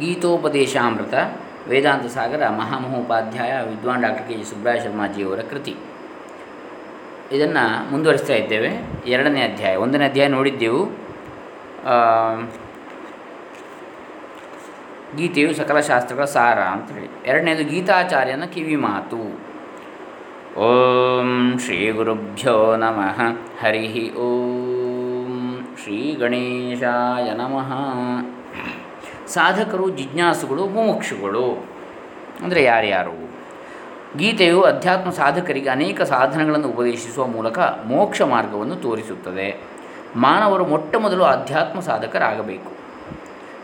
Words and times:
ಗೀತೋಪದೇಶಾಮೃತ, 0.00 1.14
ವೇದಾಂತ 1.68 2.06
ಸಾಗರ, 2.06 2.48
ಮಹಾಮಹೋಪಾಧ್ಯಾಯ, 2.48 3.52
ವಿದ್ವಾನ್ 3.62 4.02
ಡಾಕ್ಟರ್ 4.02 4.28
ಕೆ 4.28 4.34
ಜಿ 4.34 4.44
ಸುಬ್ರಾಯ 4.44 4.80
ಶರ್ಮಾಜಿಯವರ 4.80 5.38
ಕೃತಿ. 5.38 5.76
ಇದನ್ನು 7.32 7.90
ಮುಂದುವರಿಸ್ತಾ 7.90 8.32
ಇದ್ದೇವೆ. 8.32 8.70
ಎರಡನೇ 9.06 9.42
ಅಧ್ಯಾಯ. 9.42 9.76
ಒಂದನೇ 9.76 10.04
ಅಧ್ಯಾಯ 10.04 10.28
ನೋಡಿದ್ದೆವು. 10.28 10.86
ಗೀತೆಯು 15.16 15.54
ಸಕಲ 15.54 15.80
ಶಾಸ್ತ್ರಗಳ 15.80 16.24
ಸಾರ 16.24 16.60
ಅಂತೇಳಿ 16.60 17.10
ಎರಡನೇದು, 17.26 17.64
ಗೀತಾಚಾರ್ಯನ 17.64 18.44
ಕಿವಿ 18.44 18.76
ಮಾತು 18.76 19.46
ಓಂ 20.56 21.58
ಶ್ರೀ 21.58 21.90
ಗುರುಭ್ಯೋ 21.90 22.76
ನಮಃ. 22.76 23.20
ಹರಿ 23.60 24.14
ಓಂ 24.14 25.58
ಶ್ರೀ 25.82 26.16
ಗಣೇಶಾಯ 26.20 27.30
ನಮಃ. 27.30 27.72
ಸಾಧಕರು, 29.28 29.88
ಜಿಜ್ಞಾಸುಗಳು, 29.88 30.66
ಮುಮುಕ್ಷುಗಳು. 30.66 31.66
ಅಂದರೆ 32.42 32.64
ಯಾರ್ಯಾರು? 32.64 33.36
ಗೀತೆಯು 34.16 34.62
ಅಧ್ಯಾತ್ಮ 34.62 35.10
ಸಾಧಕರಿಗೆ 35.10 35.68
ಅನೇಕ 35.68 36.02
ಸಾಧನಗಳನ್ನು 36.02 36.68
ಉಪದೇಶಿಸುವ 36.68 37.26
ಮೂಲಕ 37.26 37.58
ಮೋಕ್ಷ 37.58 38.22
ಮಾರ್ಗವನ್ನು 38.22 38.76
ತೋರಿಸುತ್ತದೆ. 38.76 39.60
ಮಾನವರು 40.16 40.66
ಮೊಟ್ಟ 40.66 40.96
ಮೊದಲು 40.96 41.24
ಅಧ್ಯಾತ್ಮ 41.24 41.80
ಸಾಧಕರಾಗಬೇಕು. 41.80 42.72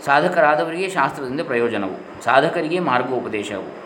ಸಾಧಕರಾದವರಿಗೆ 0.04 0.88
ಶಾಸ್ತ್ರದಿಂದ 0.88 1.40
ಪ್ರಯೋಜನವು, 1.40 2.24
ಸಾಧಕರಿಗೆ 2.24 2.80
ಮಾರ್ಗೋಪದೇಶವು. 2.80 3.82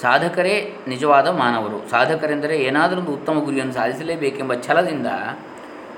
ಸಾಧಕರೇ 0.00 0.76
ನಿಜವಾದ 0.88 1.28
ಮಾನವರು, 1.28 1.90
ಸಾಧಕರೆಂದರೆ 1.90 2.58
ಏನಾದರೊಂದು 2.58 3.12
ಉತ್ತಮ 3.12 3.38
ಗುರಿಯನ್ನು 3.44 3.74
ಸಾಧಿಸಲೇಬೇಕೆಂಬ 3.74 4.54
ಛಲದಿಂದ 4.54 5.06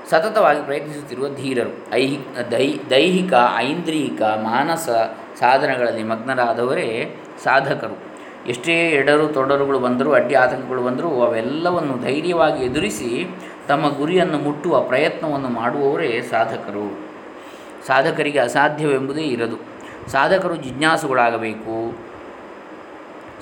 ಸತತವಾಗಿ 0.09 0.65
ಪ್ರಯತ್ನಿಸುತ್ತಿರುವ 0.65 1.29
ಧೀರರು. 1.35 1.93
ಐಹಿ, 1.93 2.19
ದೈ, 2.51 2.77
ದೈಹಿಕ, 2.89 3.33
ಐಂದ್ರಿಯಿಕ, 3.57 4.21
ಮಾನಸ 4.21 4.89
ಸಾಧನಗಳಲ್ಲಿ 5.39 6.03
ಮಗ್ನರಾದವರೇ 6.03 7.15
ಸಾಧಕರು. 7.43 7.97
ಎಷ್ಟೇ 8.47 8.89
ಎಡರು 8.89 9.27
ತೊಡರುಗಳು 9.27 9.79
ಬಂದರೂ, 9.79 10.11
ಅಡ್ಡಿ 10.11 10.35
ಆತಂಕಗಳು 10.35 10.81
ಬಂದರೂ 10.81 11.21
ಅವೆಲ್ಲವನ್ನು 11.21 12.03
ಧೈರ್ಯವಾಗಿ 12.03 12.65
ಎದುರಿಸಿ 12.65 13.27
ತಮ್ಮ 13.67 13.97
ಗುರಿಯನ್ನು 13.97 14.37
ಮುಟ್ಟುವ 14.37 14.81
ಪ್ರಯತ್ನವನ್ನು 14.81 15.49
ಮಾಡುವವರೇ 15.49 16.21
ಸಾಧಕರು. 16.29 16.99
ಸಾಧಕರಿಗೆ 17.87 18.39
ಅಸಾಧ್ಯವೆಂಬುದೇ 18.39 19.21
ಇರದು. 19.21 19.57
ಸಾಧಕರು 20.09 20.55
ಜಿಜ್ಞಾಸುಗಳಾಗಬೇಕು. 20.55 21.97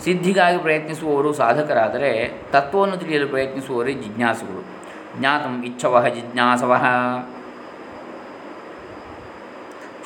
ಸಿದ್ಧಿಗಾಗಿ 0.03 0.58
ಪ್ರಯತ್ನಿಸುವವರು 0.58 1.34
ಸಾಧಕರಾದರೆ 1.34 2.41
ತತ್ವವನ್ನು 2.52 2.97
ತಿಳಿಯಲು 2.97 3.28
ಪ್ರಯತ್ನಿಸುವವರೇ 3.28 3.94
ಜಿಜ್ಞಾಸುಗಳು. 3.94 4.77
ಜ್ಞಾತಂ 5.19 5.63
ಇಚ್ಛವಃ 5.63 6.07
ಜಿಜ್ಞಾಸವಃ 6.07 6.85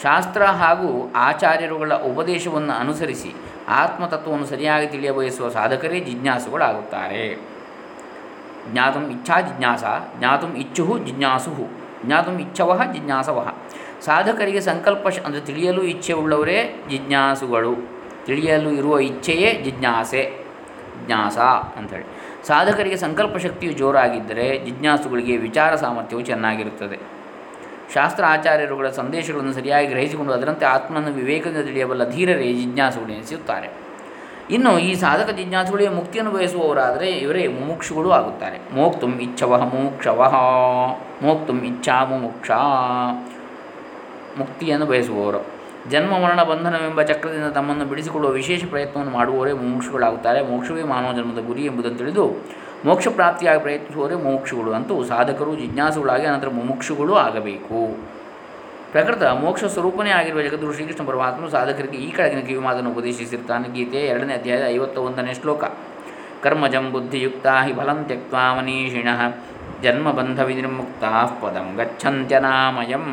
ಶಾಸ್ತ್ರ 0.03 0.43
ಹಾಗೂ 0.45 1.11
ಆಚಾರ್ಯರುಗಳ 1.15 1.93
ಉಪದೇಶವನ್ನು 1.93 2.73
ಅನುಸರಿಸಿ 2.73 3.31
ಆತ್ಮತತ್ವವನ್ನು 3.67 4.45
ಸರಿಯಾಗಿ 4.45 4.87
ತಿಳಿಯಬಯಸುವ 4.87 5.49
ಸಾಧಕರೇ 5.49 5.99
ಜಿಜ್ಞಾಸುಗಳಾಗುತ್ತಾರೆ. 5.99 7.25
ಜ್ಞಾತಂ 8.71 9.05
ಇಚ್ಛಾ 9.11 9.41
ಜಿಜ್ಞಾಸ, 9.41 9.83
ಜ್ಞಾತಂ 10.19 10.51
ಇಚ್ಛು 10.55 10.97
ಜಿಜ್ಞಾಸು 11.05 11.53
ಜ್ಞಾತಂ 12.05 12.39
ಇಚ್ಛವ 12.39 12.79
ಜಿಜ್ಞಾಸವ 12.93 13.53
ಸಾಧಕರಿಗೆ 14.01 14.61
ಸಂಕಲ್ಪ 14.61 15.07
ಅಂದರೆ 15.25 15.41
ತಿಳಿಯಲು 15.41 15.81
ಇಚ್ಛೆ 15.83 16.13
ಉಳ್ಳವರೇ 16.13 16.59
ಜಿಜ್ಞಾಸುಗಳು. 16.89 17.73
ತಿಳಿಯಲು 18.25 18.69
ಇರುವ 18.69 18.99
ಇಚ್ಛೆಯೇ 18.99 19.61
ಜಿಜ್ಞಾಸೆ 19.63 20.23
ಜಿಜ್ಞಾಸ 20.99 21.37
ಅಂಥೇಳಿ. 21.79 22.05
ಸಾಧಕರಿಗೆ 22.47 22.97
ಸಂಕಲ್ಪ 22.97 23.38
ಶಕ್ತಿಯು 23.38 23.73
ಜೋರಾಗಿದ್ದರೆ 23.73 24.59
ಜಿಜ್ಞಾಸುಗಳಿಗೆ 24.66 25.38
ವಿಚಾರ 25.38 25.75
ಸಾಮರ್ಥ್ಯವು 25.75 26.22
ಚೆನ್ನಾಗಿರುತ್ತದೆ. 26.22 27.22
ಶಾಸ್ತ್ರ 27.94 28.23
ಆಚಾರ್ಯರುಗಳ 28.25 28.89
ಸಂದೇಶಗಳನ್ನು 28.89 29.53
ಸರಿಯಾಗಿ 29.53 29.88
ಗ್ರಹಿಸಿಕೊಂಡು 29.88 30.34
ಅದರಂತೆ 30.34 30.66
ಆತ್ಮನನ್ನು 30.66 31.14
ವಿವೇಕದಿಂದ 31.14 31.66
ತಿಳಿಯಬಲ್ಲ 31.66 32.09
ಧೀರರೇ 32.09 32.53
ಜಿಜ್ಞಾಸುಗಳು 32.53 33.12
ಎನಿಸುತ್ತಾರೆ 33.14 33.69
ಇನ್ನು 34.50 34.80
ಈ 34.80 34.94
ಸಾಧಕ 34.95 35.30
ಜಿಜ್ಞಾಸುಗಳಿಗೆ 35.30 35.89
ಮುಕ್ತಿಯನ್ನು 35.89 36.31
ಬಯಸುವವರಾದರೆ 36.31 37.12
ಇವರೇ 37.12 37.47
ಮುಮುಕ್ಷುಗಳು 37.47 38.12
ಆಗುತ್ತಾರೆ. 38.12 38.59
ಮೋಕ್ತುಂ 38.74 39.19
ಇಚ್ಛವಹ 39.19 39.63
ಮುಮುಕ್ಷವಃ, 39.63 40.35
ಮೋಕ್ತುಂ 41.24 41.62
ಇಚ್ಛಾ 41.62 42.06
ಮುಮುಕ್ಷ 42.06 42.51
ಮುಕ್ತಿಯನ್ನು 44.40 44.85
ಬಯಸುವವರು. 44.85 45.60
ಜನ್ಮ 45.90 46.19
ಮರಣ 46.19 46.44
ಬಂಧನವೆಂಬ 46.44 47.02
ಚಕ್ರದಿಂದ 47.02 47.46
ತಮ್ಮನ್ನು 47.46 47.86
ಬಿಡಿಸಿಕೊಳ್ಳುವ 47.86 48.31
ವಿಶೇಷ 48.31 48.66
ಪ್ರಯತ್ನವನ್ನು 48.66 49.14
ಮಾಡುವವರೇ 49.14 49.53
ಮುಮುಕ್ಷುಗಳಾಗುತ್ತಾರೆ. 49.53 50.42
ಮೋಕ್ಷವೇ 50.42 50.84
ಮಾನವ 50.84 51.14
ಜನ್ಮದ 51.14 51.46
ಗುರಿ 51.46 51.66
ಎಂಬುದನ್ನು 51.66 51.97
ತಿಳಿದು 51.97 52.25
ಮೋಕ್ಷ 52.86 53.08
ಪ್ರಾಪ್ತಿಯಾಗಿ 53.08 53.59
ಪ್ರಯತ್ನಿಸುವವರೇ 53.59 54.16
ಮೋಕ್ಷಗಳು 54.16 54.74
ಅಂತೂ 54.74 55.03
ಸಾಧಕರು, 55.03 55.56
ಜಿಜ್ಞಾಸುಗಳಾಗಿ 55.56 56.25
ಅನಂತರ 56.25 56.50
ಮುಮುಕ್ಷುಗಳು 56.50 57.16
ಆಗಬೇಕು. 57.16 57.97
ಪ್ರಕೃತ 58.92 59.24
ಮೋಕ್ಷ 59.24 59.64
ಸ್ವರೂಪನೇ 59.64 60.09
ಆಗಿರುವ 60.09 60.42
ಜಗದ್ಗುರು 60.42 60.74
ಶ್ರೀಕೃಷ್ಣ 60.74 61.08
ಪರಮಾತ್ಮನು 61.08 61.50
ಸಾಧಕರಿಗೆ 61.50 61.98
ಈ 61.98 62.12
ಕೆಳಗಿನ 62.12 62.40
ಕಿವಿಮಾತನ್ನು 62.40 62.92
ಉಪದೇಶಿಸಿರ್ತಾನೆ. 62.92 63.74
ಗೀತೆ 63.74 63.98
ಎರಡನೇ 63.98 64.34
ಅಧ್ಯಾಯದ 64.34 64.66
ಐವತ್ತ 64.68 64.98
ಒಂದನೇ 64.98 65.34
ಶ್ಲೋಕ. 65.34 65.63
ಕರ್ಮಜಂ 66.44 66.92
ಬುದ್ಧಿಯುಕ್ತಾ 66.92 67.62
ಹಿ 67.62 67.74
ಫಲಂ 67.74 68.06
ತ್ಯಕ್ವಾ 68.06 68.56
ಮನೀಷಿಣಃ. 68.56 69.38
ಜನ್ಮಬಂಧ 69.84 70.40
ವಿನಿರ್ಮುಕ್ತಾ 70.40 71.40
ಪದಂ 71.42 71.75
ಗಚ್ಚಂತ್ಯನಾಮಯಂ 71.78 73.06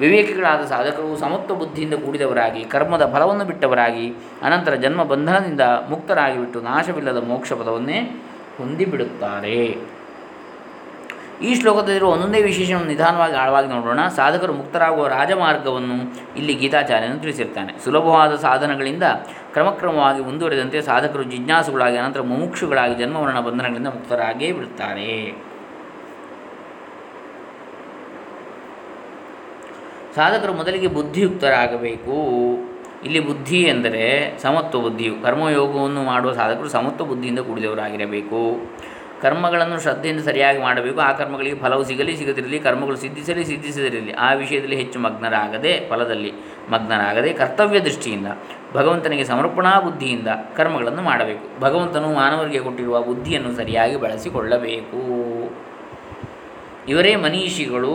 ವಿವೇಕಿಗಳಾದ 0.00 0.64
ಸಾಧಕರು 0.66 1.16
ಸಮತ್ವ 1.16 1.54
ಬುದ್ಧಿಯಿಂದ 1.54 1.94
ಕೂಡಿದವರಾಗಿ, 1.94 2.64
ಕರ್ಮದ 2.64 3.10
ಫಲವನ್ನು 3.12 3.44
ಬಿಟ್ಟವರಾಗಿ, 3.44 4.14
ಅನಂತರ 4.42 4.74
ಜನ್ಮ 4.74 5.02
ಬಂಧನದಿಂದ 5.02 5.60
ಮುಕ್ತರಾಗಿಬಿಟ್ಟು 5.60 6.60
ನಾಶವಿಲ್ಲದ 6.60 7.28
ಮೋಕ್ಷ 7.28 7.52
ಪದವನ್ನೇ 7.52 8.00
ಹೊಂದಿಬಿಡುತ್ತಾರೆ. 8.58 9.98
ಈ 11.42 11.54
ಶ್ಲೋಕದಲ್ಲಿರುವ 11.54 12.08
ಒಂದೊಂದೇ 12.10 12.42
ವಿಶೇಷವನ್ನು 12.42 12.88
ನಿಧಾನವಾಗಿ 12.88 13.34
ಆಳವಾಗಿ 13.34 13.68
ನೋಡೋಣ. 13.68 14.08
ಸಾಧಕರು 14.08 14.52
ಮುಕ್ತರಾಗುವ 14.52 15.08
ರಾಜಮಾರ್ಗವನ್ನು 15.08 15.96
ಇಲ್ಲಿ 16.36 16.54
ಗೀತಾಚಾರ್ಯನು 16.54 17.18
ತಿಳಿಸಿರ್ತಾನೆ. 17.20 17.84
ಸುಲಭವಾದ 17.84 18.36
ಸಾಧನಗಳಿಂದ 18.36 19.02
ಕ್ರಮಕ್ರಮವಾಗಿ 19.52 20.24
ಮುಂದುವರೆದಂತೆ 20.24 20.80
ಸಾಧಕರು 20.82 21.22
ಜಿಜ್ಞಾಸುಗಳಾಗಿ, 21.22 21.96
ಅನಂತರ 21.96 22.20
ಮುಮುಕ್ಷುಗಳಾಗಿ 22.20 22.94
ಜನ್ಮವರ್ಣ 22.94 23.40
ಬಂಧನಗಳಿಂದ 23.40 23.86
ಮುಕ್ತರಾಗೇ 23.86 24.52
ಬಿಡುತ್ತಾರೆ. 24.52 25.47
ಸಾಧಕರು 30.18 30.52
ಮೊದಲಿಗೆ 30.52 30.86
ಬುದ್ಧಿಯುಕ್ತರಾಗಬೇಕು. 30.86 32.14
ಇಲ್ಲಿ 33.04 33.20
ಬುದ್ಧಿ 33.20 33.60
ಎಂದರೆ 33.62 34.38
ಸಮತ್ವ 34.42 34.78
ಬುದ್ಧಿಯು 34.80 35.14
ಕರ್ಮಯೋಗವನ್ನು 35.22 36.02
ಮಾಡುವ 36.02 36.32
ಸಾಧಕರು 36.32 36.68
ಸಮತ್ವ 36.68 37.04
ಬುದ್ಧಿಯಿಂದ 37.04 37.38
ಕೂಡಿದವರಾಗಿರಬೇಕು. 37.38 38.40
ಕರ್ಮಗಳನ್ನು 39.22 39.80
ಶ್ರದ್ಧೆಯಿಂದ 39.80 40.20
ಸರಿಯಾಗಿ 40.20 40.58
ಮಾಡಬೇಕು. 40.58 41.00
ಆ 41.00 41.12
ಕರ್ಮಗಳಿಗೆ 41.12 41.56
ಫಲವು 41.56 41.84
ಸಿಗಲಿ, 41.84 42.16
ಸಿಗದಿರಲಿ, 42.16 42.58
ಕರ್ಮಗಳು 42.58 42.96
ಸಿದ್ಧಿಸಲಿ, 42.96 43.44
ಸಿದ್ಧಿಸದಿರಲಿ, 43.44 44.12
ಆ 44.12 44.32
ವಿಷಯದಲ್ಲಿ 44.32 44.76
ಹೆಚ್ಚು 44.76 44.98
ಮಗ್ನರಾಗದೆ, 45.00 45.72
ಫಲದಲ್ಲಿ 45.90 46.32
ಮಗ್ನರಾಗದೆ, 46.70 47.32
ಕರ್ತವ್ಯ 47.32 47.80
ದೃಷ್ಟಿಯಿಂದ, 47.80 48.26
ಭಗವಂತನಿಗೆ 48.74 49.24
ಸಮರ್ಪಣಾ 49.24 49.80
ಬುದ್ಧಿಯಿಂದ 49.80 50.28
ಕರ್ಮಗಳನ್ನು 50.56 51.02
ಮಾಡಬೇಕು. 51.02 51.60
ಭಗವಂತನು 51.60 52.14
ಮಾನವರಿಗೆ 52.14 52.58
ಕೊಟ್ಟಿರುವ 52.58 53.02
ಬುದ್ಧಿಯನ್ನು 53.02 53.52
ಸರಿಯಾಗಿ 53.56 53.96
ಬಳಸಿಕೊಳ್ಳಬೇಕು. 53.96 55.00
ಇವರೇ 56.88 57.16
ಮನೀಷಿಗಳು. 57.16 57.94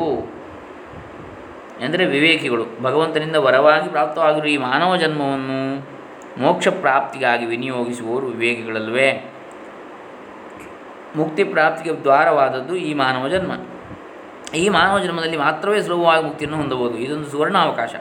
ಎಂದರೆ 1.82 2.06
ವಿವೇಕಿಗಳು, 2.06 2.66
ಭಗವಂತನಿಂದ 2.82 3.36
ವರವಾಗಿ 3.36 3.90
ಪ್ರಾಪ್ತವಾಗಿರುವ 3.90 4.48
ಈ 4.48 4.58
ಮಾನವ 4.58 4.96
ಜನ್ಮವನ್ನು 4.96 5.94
ಮೋಕ್ಷ 6.38 6.68
ಪ್ರಾಪ್ತಿಗಾಗಿ 6.68 7.46
ವಿನಿಯೋಗಿಸುವವರು 7.46 8.28
ವಿವೇಕಿಗಳಲ್ವೇ 8.28 9.34
ಮುಕ್ತಿ 11.16 11.44
ಪ್ರಾಪ್ತಿಗೆ 11.44 12.02
ದ್ವಾರವಾದದ್ದು 12.02 12.76
ಈ 12.76 12.94
ಮಾನವ 12.94 13.28
ಜನ್ಮ. 13.28 13.52
ಈ 14.56 14.70
ಮಾನವ 14.70 15.00
ಜನ್ಮದಲ್ಲಿ 15.00 15.38
ಮಾತ್ರವೇ 15.38 15.82
ಸುಲಭವಾಗಿ 15.82 16.24
ಮುಕ್ತಿಯನ್ನು 16.24 16.58
ಹೊಂದಬಹುದು. 16.58 16.98
ಇದೊಂದು 16.98 17.28
ಸುವರ್ಣಾವಕಾಶ. 17.28 17.96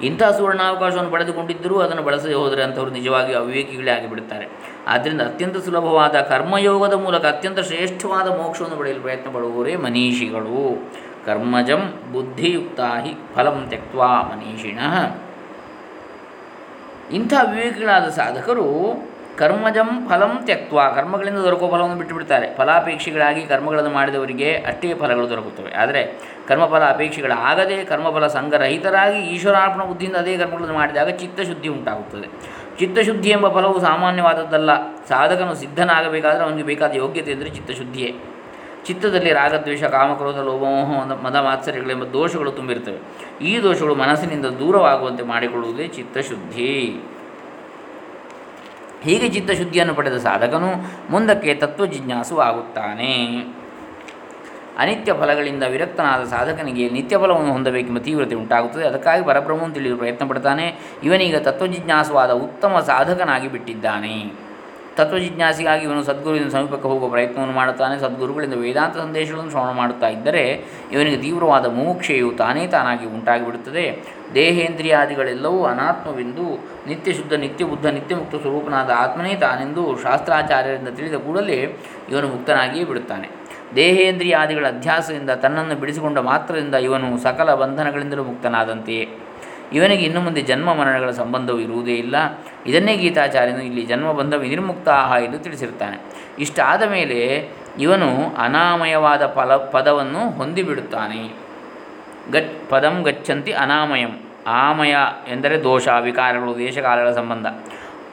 ಸುವರ್ಣ 0.00 0.30
ಸುವರ್ಣಾವಕಾಶವನ್ನು 0.30 1.10
ಪಡೆದುಕೊಂಡಿದ್ದರೂ 1.10 1.80
ಅದನ್ನು 1.80 2.02
ಬಳಸದೆ 2.02 2.34
ಹೋದರೆ 2.34 2.62
ಅಂಥವರು 2.62 2.90
ನಿಜವಾಗಿ 2.90 3.32
ಅವಿವೇಕಿಗಳೇ 3.32 3.90
ಆಗಿಬಿಡುತ್ತಾರೆ. 3.90 4.48
ಆದ್ದರಿಂದ 4.86 5.20
ಅತ್ಯಂತ 5.20 5.56
ಸುಲಭವಾದ 5.56 6.20
ಕರ್ಮಯೋಗದ 6.20 6.92
ಮೂಲಕ 6.92 7.26
ಅತ್ಯಂತ 7.26 7.60
ಶ್ರೇಷ್ಠವಾದ 7.60 8.42
ಮೋಕ್ಷವನ್ನು 8.42 8.76
ಪಡೆಯಲು 8.76 9.00
ಪ್ರಯತ್ನ 9.00 9.30
ಪಡುವವರೇ 9.30 9.76
ಮನೀಷಿಗಳು. 9.76 10.92
ಕರ್ಮಜಂ 11.26 11.82
ಬುದ್ಧಿಯುಕ್ತಾ 12.12 12.88
ಹಿ 13.00 13.12
ಫಲಂ 13.34 13.66
ತೆಕ್ವಾ 13.70 14.06
ಮನೀಷಿಣ 14.06 14.78
ಇಂಥ 17.14 17.32
ವಿವೇಕಿಗಳಾದ 17.50 18.08
ಸಾಧಕರು 18.08 18.66
ಕರ್ಮಜಂ 19.38 20.08
ಫಲಂ 20.08 20.38
ತ್ಯಕ್ವ 20.44 20.80
ಕರ್ಮಗಳಿಂದ 20.94 21.38
ದೊರಕುವ 21.38 21.70
ಫಲವನ್ನು 21.70 21.96
ಬಿಟ್ಟುಬಿಡ್ತಾರೆ. 21.96 22.54
ಫಲಾಪೇಕ್ಷಿಗಳಾಗಿ 22.56 23.46
ಕರ್ಮಗಳನ್ನು 23.46 23.90
ಮಾಡಿದವರಿಗೆ 23.90 24.54
ಅಷ್ಟೇ 24.54 24.94
ಫಲಗಳು 24.94 25.30
ದೊರಕುತ್ತವೆ. 25.30 25.72
ಆದರೆ 25.72 26.02
ಕರ್ಮಫಲ 26.48 26.82
ಅಪೇಕ್ಷೆಗಳಾಗದೆ 26.84 27.84
ಕರ್ಮಫಲ 27.84 28.26
ಸಂಘರಹಿತರಾಗಿ 28.26 29.18
ಈಶ್ವರಾರ್ಪಣ 29.18 29.84
ಬುದ್ಧಿಯಿಂದ 29.84 30.16
ಅದೇ 30.16 30.36
ಕರ್ಮಗಳನ್ನು 30.36 30.74
ಮಾಡಿದಾಗ 30.74 31.08
ಚಿತ್ತಶುದ್ಧಿ 31.08 31.68
ಉಂಟಾಗುತ್ತದೆ. 31.68 32.28
ಚಿತ್ತಶುದ್ಧಿ 32.78 33.30
ಎಂಬ 33.30 33.48
ಫಲವು 33.48 33.80
ಸಾಮಾನ್ಯವಾದದ್ದಲ್ಲ. 33.80 34.70
ಸಾಧಕನು 35.08 35.54
ಸಿದ್ಧನಾಗಬೇಕಾದರೆ 35.54 36.44
ಅವನಿಗೆ 36.44 36.62
ಬೇಕಾದ 36.62 36.92
ಯೋಗ್ಯತೆ 36.96 37.34
ಚಿತ್ತ 37.34 37.54
ಚಿತ್ತಶುದ್ಧಿಯೇ. 37.54 38.14
ಚಿತ್ತದಲ್ಲಿ 38.84 39.32
ರಾಗದ್ವೇಷ 39.32 39.84
ಕಾಮಕ್ರೋಧ 39.84 40.36
ಲೋಭಮೋಹ 40.36 41.12
ಮದ- 41.12 41.44
ಮಾತ್ಸರ್ಯಗಳೆಂಬ 41.44 42.04
ದೋಷಗಳು 42.04 42.52
ತುಂಬಿರ್ತವೆ 42.52 42.98
ಈ 43.44 43.62
ದೋಷಗಳು 43.62 43.94
ಮನಸ್ಸಿನಿಂದ 43.94 44.46
ದೂರವಾಗುವಂತೆ 44.46 45.22
ಮಾಡಿಕೊಳ್ಳುವುದೇ 45.22 45.86
ಚಿತ್ತಶುದ್ಧಿ. 45.86 47.02
ಹೀಗೆ 49.02 49.28
ಚಿತ್ತಶುದ್ಧಿಯನ್ನು 49.28 49.94
ಪಡೆದ 49.94 50.16
ಸಾಧಕನು 50.16 50.68
ಮುಂದಕ್ಕೆ 51.10 51.54
ತತ್ವಜಿಜ್ಞಾಸು 51.54 52.38
ಆಗುತ್ತಾನೆ. 52.38 53.26
ಅನಿತ್ಯ 54.78 55.12
ಫಲಗಳಿಂದ 55.12 55.62
ವಿರಕ್ತನಾದ 55.62 56.24
ಸಾಧಕನಿಗೆ 56.24 56.88
ನಿತ್ಯ 56.88 57.18
ಫಲವನ್ನು 57.18 57.52
ಹೊಂದಬೇಕೆಂಬ 57.52 57.98
ತೀವ್ರತೆ 57.98 58.34
ಉಂಟಾಗುತ್ತದೆ. 58.34 58.86
ಅದಕ್ಕಾಗಿ 58.86 59.24
ಪರಬ್ರಹ್ಮವನ್ನು 59.24 59.74
ತಿಳಿಯಲು 59.74 59.96
ಪ್ರಯತ್ನ 59.96 60.28
ಪಡ್ತಾನೆ 60.28 60.78
ಇವನೀಗ 61.04 61.36
ತತ್ವಜಿಜ್ಞಾಸವಾದ 61.36 62.30
ಉತ್ತಮ 62.30 62.80
ಸಾಧಕನಾಗಿ 62.86 63.48
ಬಿಟ್ಟಿದ್ದಾನೆ. 63.48 64.43
ತತ್ವಜಿಜ್ಞಾಸಿಗಾಗಿ 64.96 65.84
ಇವನು 65.84 66.02
ಸದ್ಗುರುವಿನ 66.02 66.48
ಸಮೀಪಕ್ಕೆ 66.48 66.88
ಹೋಗುವ 66.88 67.08
ಪ್ರಯತ್ನವನ್ನು 67.08 67.54
ಮಾಡುತ್ತಾನೆ. 67.54 68.00
ಸದ್ಗುರುಗಳಿಂದ 68.00 68.54
ವೇದಾಂತ 68.54 68.96
ಸಂದೇಶಗಳನ್ನು 68.96 69.50
ಶ್ರವಣ 69.50 69.70
ಮಾಡುತ್ತಾ 69.70 70.08
ಇದ್ದರೆ 70.08 70.64
ಇವನಿಗೆ 70.92 71.16
ತೀವ್ರವಾದ 71.16 71.66
ಮುಮುಕ್ಷೆಯು 71.66 72.32
ತಾನೇ 72.38 72.66
ತಾನಾಗಿ 72.66 73.06
ಉಂಟಾಗಿಬಿಡುತ್ತದೆ. 73.06 74.02
ದೇಹೇಂದ್ರಿಯಾದಿಗಳೆಲ್ಲವೂ 74.34 75.64
ಅನಾತ್ಮವೆಂದು 75.64 76.46
ನಿತ್ಯ 76.86 77.12
ಶುದ್ಧ, 77.12 77.32
ನಿತ್ಯ 77.32 77.64
ಬುದ್ಧ, 77.64 77.86
ನಿತ್ಯ 77.86 78.14
ಮುಕ್ತ 78.14 78.34
ಸ್ವರೂಪನಾದ 78.34 78.90
ಆತ್ಮನೇ 78.96 79.34
ತಾನೆಂದು 79.34 80.02
ಶಾಸ್ತ್ರಾಚಾರ್ಯರಿಂದ 80.02 80.88
ತಿಳಿದ 80.88 81.14
ಕೂಡಲೇ 81.14 81.76
ಇವನು 82.08 82.28
ಮುಕ್ತನಾಗಿಯೇ 82.28 82.84
ಬಿಡುತ್ತಾನೆ. 82.84 83.28
ದೇಹೇಂದ್ರಿಯಾದಿಗಳ 83.76 84.66
ಅಧ್ಯಾಸದಿಂದ 84.68 85.30
ತನ್ನನ್ನು 85.30 85.74
ಬಿಡಿಸಿಕೊಂಡ 85.74 86.18
ಮಾತ್ರದಿಂದ 86.18 86.74
ಇವನು 86.74 87.22
ಸಕಲ 87.22 87.54
ಬಂಧನಗಳಿಂದಲೂ 87.54 88.24
ಮುಕ್ತನಾದಂತೆಯೇ. 88.24 89.08
ಇವನಿಗೆ 89.72 90.02
ಇನ್ನು 90.02 90.20
ಮುಂದೆ 90.20 90.40
ಜನ್ಮ 90.40 90.74
ಮರಣಗಳ 90.74 91.10
ಸಂಬಂಧವು 91.10 91.60
ಇರುವುದೇ 91.60 91.94
ಇಲ್ಲ. 91.94 92.16
ಇದನ್ನೇ 92.66 92.96
ಗೀತಾಚಾರ್ಯನು 92.96 93.62
ಇಲ್ಲಿ 93.62 93.86
ಜನ್ಮ 93.86 94.12
ಬಂಧ 94.12 94.34
ವಿನಿರ್ಮುಕ್ತಾಹ 94.34 95.12
ಎಂದು 95.24 95.38
ತಿಳಿಸಿರುತ್ತಾನೆ. 95.38 96.00
ಇಷ್ಟಾದ 96.38 96.82
ಮೇಲೆ 96.82 97.48
ಇವನು 97.78 98.36
ಅನಾಮಯವಾದ 98.38 99.26
ಫಲ, 99.26 99.56
ಪದವನ್ನು 99.56 100.30
ಹೊಂದಿಬಿಡುತ್ತಾನೆ. 100.30 101.44
ಗಚ್, 102.30 102.70
ಪದಂ 102.70 103.02
ಗಚ್ಚಂತಿ 103.02 103.52
ಅನಾಮಯಂ. 103.52 104.10
ಆಮಯ 104.46 104.94
ಎಂದರೆ 105.28 105.64
ದೋಷ, 105.64 105.88
ವಿಕಾರಗಳು, 105.88 106.58
ದೇಶಕಾಲಗಳ 106.58 107.10
ಸಂಬಂಧ. 107.10 107.46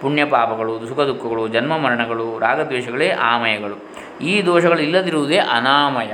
ಪುಣ್ಯ 0.01 0.25
ಪಾಪಗಳು, 0.25 0.87
ಸುಖ 0.87 0.99
ದುಃಖಗಳು, 0.99 1.47
ಜನ್ಮ 1.47 1.77
ಮರಣಗಳು, 1.77 2.39
ರಾಗದ್ವೇಷಗಳೇ 2.39 3.11
ಆಮಯಗಳು. 3.11 3.75
ಈ 4.21 4.45
ದೋಷಗಳು 4.45 4.79
ಇಲ್ಲದಿರುವುದೇ 4.79 5.37
ಅನಾಮಯ. 5.37 6.13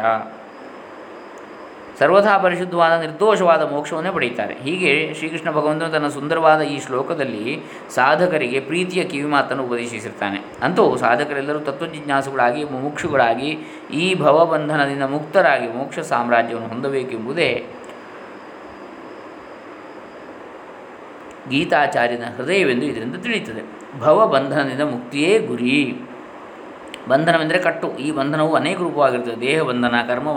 ಸರ್ವಥಾ 1.99 2.37
ಪರಿಶುದ್ಧವಾದ 2.37 2.99
ನಿರ್ದೋಷವಾದ 2.99 3.71
ಮೋಕ್ಷವನ್ನೇ 3.71 4.09
ಪಡೆಯುತ್ತಾರೆ. 4.11 4.53
ಹೀಗೆ 4.53 5.13
ಶ್ರೀಕೃಷ್ಣ 5.13 5.51
ಭಗವಂತನು 5.51 5.89
ತನ್ನ 5.89 6.07
ಸುಂದರವಾದ 6.07 6.61
ಈ 6.61 6.79
ಶ್ಲೋಕದಲ್ಲಿ 6.79 7.59
ಸಾಧಕರಿಗೆ 7.89 8.59
ಪ್ರೀತಿಯ 8.59 9.03
ಕಿವಿಮಾತನ್ನು 9.03 9.63
ಉಪದೇಶಿಸಿರ್ತಾನೆ. 9.63 10.37
ಅಂತೂ 10.61 10.97
ಸಾಧಕರೆಲ್ಲರೂ 10.97 11.59
ತತ್ವಜಿಜ್ಞಾಸುಗಳಾಗಿ, 11.59 12.63
ಮುಮುಕ್ಷುಗಳಾಗಿ, 12.63 13.57
ಈ 13.93 14.15
ಭವಬಂಧನದಿಂದ 14.15 15.03
ಮುಕ್ತರಾಗಿ 15.03 15.67
ಮೋಕ್ಷ 15.67 15.99
ಸಾಮ್ರಾಜ್ಯವನ್ನು 15.99 16.69
ಹೊಂದಬೇಕೆಂಬುದೇ 16.69 17.65
ಗೀತಾಚಾರ್ಯನ 21.49 22.23
ಹೃದಯವೆಂದು 22.37 22.85
ಇದರಿಂದ 22.85 23.15
ತಿಳಿಯುತ್ತದೆ. 23.15 23.61
ಭವಬಂಧನದಿಂದ 23.99 24.81
ಮುಕ್ತಿಯೇ 24.81 25.39
ಗುರಿ. 25.39 26.01
ಬಂಧನವೆಂದರೆ 27.07 27.57
ಕಟ್ಟು. 27.57 27.97
ಈ 27.97 28.11
ಬಂಧನವು 28.11 28.55
ಅನೇಕ 28.55 28.77
ರೂಪವಾಗಿರುತ್ತದೆ. 28.77 29.41
ದೇಹ 29.41 29.61
ಬಂಧನ 29.61 29.95
ಕರ್ಮ 30.07 30.31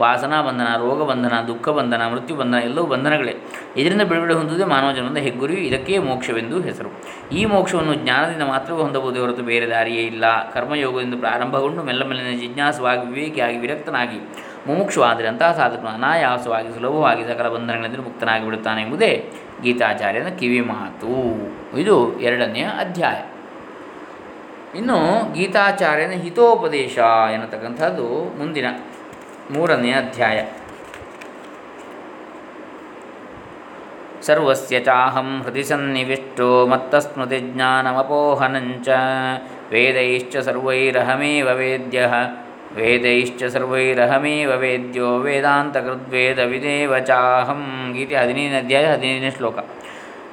ವಾಸನಾ 0.00 0.42
ಬಂಧನ, 0.42 0.66
ರೋಗ 0.76 1.02
ಬಂಧನ, 1.02 1.32
ದುಃಖ 1.46 1.68
ಬಂಧನ, 1.68 2.02
ಮೃತ್ಯು 2.12 2.36
ಬಂಧನ, 2.36 2.58
ಎಲ್ಲವೂ 2.58 2.86
ಬಂಧನಗಳೇ. 2.86 3.36
ಇದರಿಂದ 3.76 4.02
ಬಿಡುಗಡೆ 4.02 4.34
ಹೊಂದುವುದೇ 4.34 4.64
ಮಾನವ 4.64 4.92
ಜನ್ಮದ 4.92 5.16
ಹೆಗ್ಗುರಿಯು 5.16 5.60
ಇದಕ್ಕೆ 5.60 5.98
ಮೋಕ್ಷವೆಂದು 5.98 6.60
ಹೆಸರು. 6.60 6.90
ಈ 7.34 7.44
ಮೋಕ್ಷವನ್ನು 7.44 7.94
ಜ್ಞಾನದಿಂದ 7.94 8.42
ಮಾತ್ರವೇ 8.42 8.82
ಹೊಂದಬಹುದೇ 8.82 9.18
ಹೊರತು 9.18 9.42
ಬೇರೆ 9.42 9.68
ದಾರಿಯೇ 9.70 10.02
ಇಲ್ಲ. 10.02 10.52
ಕರ್ಮಯೋಗದಿಂದ 10.52 11.14
ಪ್ರಾರಂಭಗೊಂಡು 11.20 11.82
ಮೆಲ್ಲ 11.82 12.04
ಮೆಲ್ಲನೆ 12.04 12.36
ಜಿಜ್ಞಾಸವಾಗಿ 12.36 13.06
ವಿವೇಕಿಯಾಗಿ 13.06 13.56
ವಿರಕ್ತನಾಗಿ 13.56 14.18
ಮುಮುಕ್ಷವಾದರೆ 14.66 15.28
ಅಂತಹ 15.28 15.52
ಸಾಧಕನು 15.52 15.88
ಅನಾಯಾಸವಾಗಿ, 15.88 16.68
ಸುಲಭವಾಗಿ 16.74 17.24
ಸಕಲ 17.24 17.48
ಬಂಧನಗಳಿಂದ 17.48 17.96
ಮುಕ್ತನಾಗಿ 17.96 18.44
ಬಿಡುತ್ತಾನೆ 18.44 18.82
ಎಂಬುದೇ 18.82 19.30
ಗೀತಾಚಾರ್ಯನ 19.62 20.28
ಕಿವಿ 20.28 20.60
ಮಾತು. 20.60 21.10
ಇದು 21.78 22.20
ಎರಡನೆಯ 22.20 22.64
ಅಧ್ಯಾಯ. 22.64 23.22
ಇನ್ನು 24.78 25.32
ಗೀತಾಚಾರ್ಯನ 25.32 26.10
ಹಿತೋಪದೇಶ 26.10 26.98
ಎನ್ನತಕ್ಕಂಥದ್ದು 27.32 28.38
ಮುಂದಿನ. 28.38 28.66
ಮೂರನೆಯ 29.50 29.92
ಅಧ್ಯಾಯ. 29.92 30.44
ಸರ್ವಸ್ಯ 34.22 34.80
ಚಾಹಂ 34.80 35.42
ಹೃದಯ 35.42 35.62
ಸನ್ನಿವಿಷ್ಟೋ 35.62 36.66
ಮತ್ತಸ್ಮೃತಿಜ್ಞಾನಮಪೋಹನಂಚ 36.66 38.88
ವೇದೈಶ್ಚ 39.70 40.36
ಸರ್ವೈರಹಮೇವ 40.36 41.48
ವೇದ್ಯ. 41.52 42.08
ವೇದೈಶ್ಚ 42.74 43.44
ಸರ್ವೈರಹಮೇವ 43.44 44.52
ವೇದ್ಯೋ 44.56 45.18
ವೇದಾಂತಕೃದ್ವೇದವಿದೇವ 45.18 46.98
ಚಾಹಂ. 46.98 47.92
ಗೀತೆ 47.96 48.16
ಹದಿನೈದನೇ 48.16 48.58
ಅಧ್ಯಾಯ, 48.58 48.86
ಹದಿನೈದನೇ 48.86 49.30
ಶ್ಲೋಕ. 49.30 49.58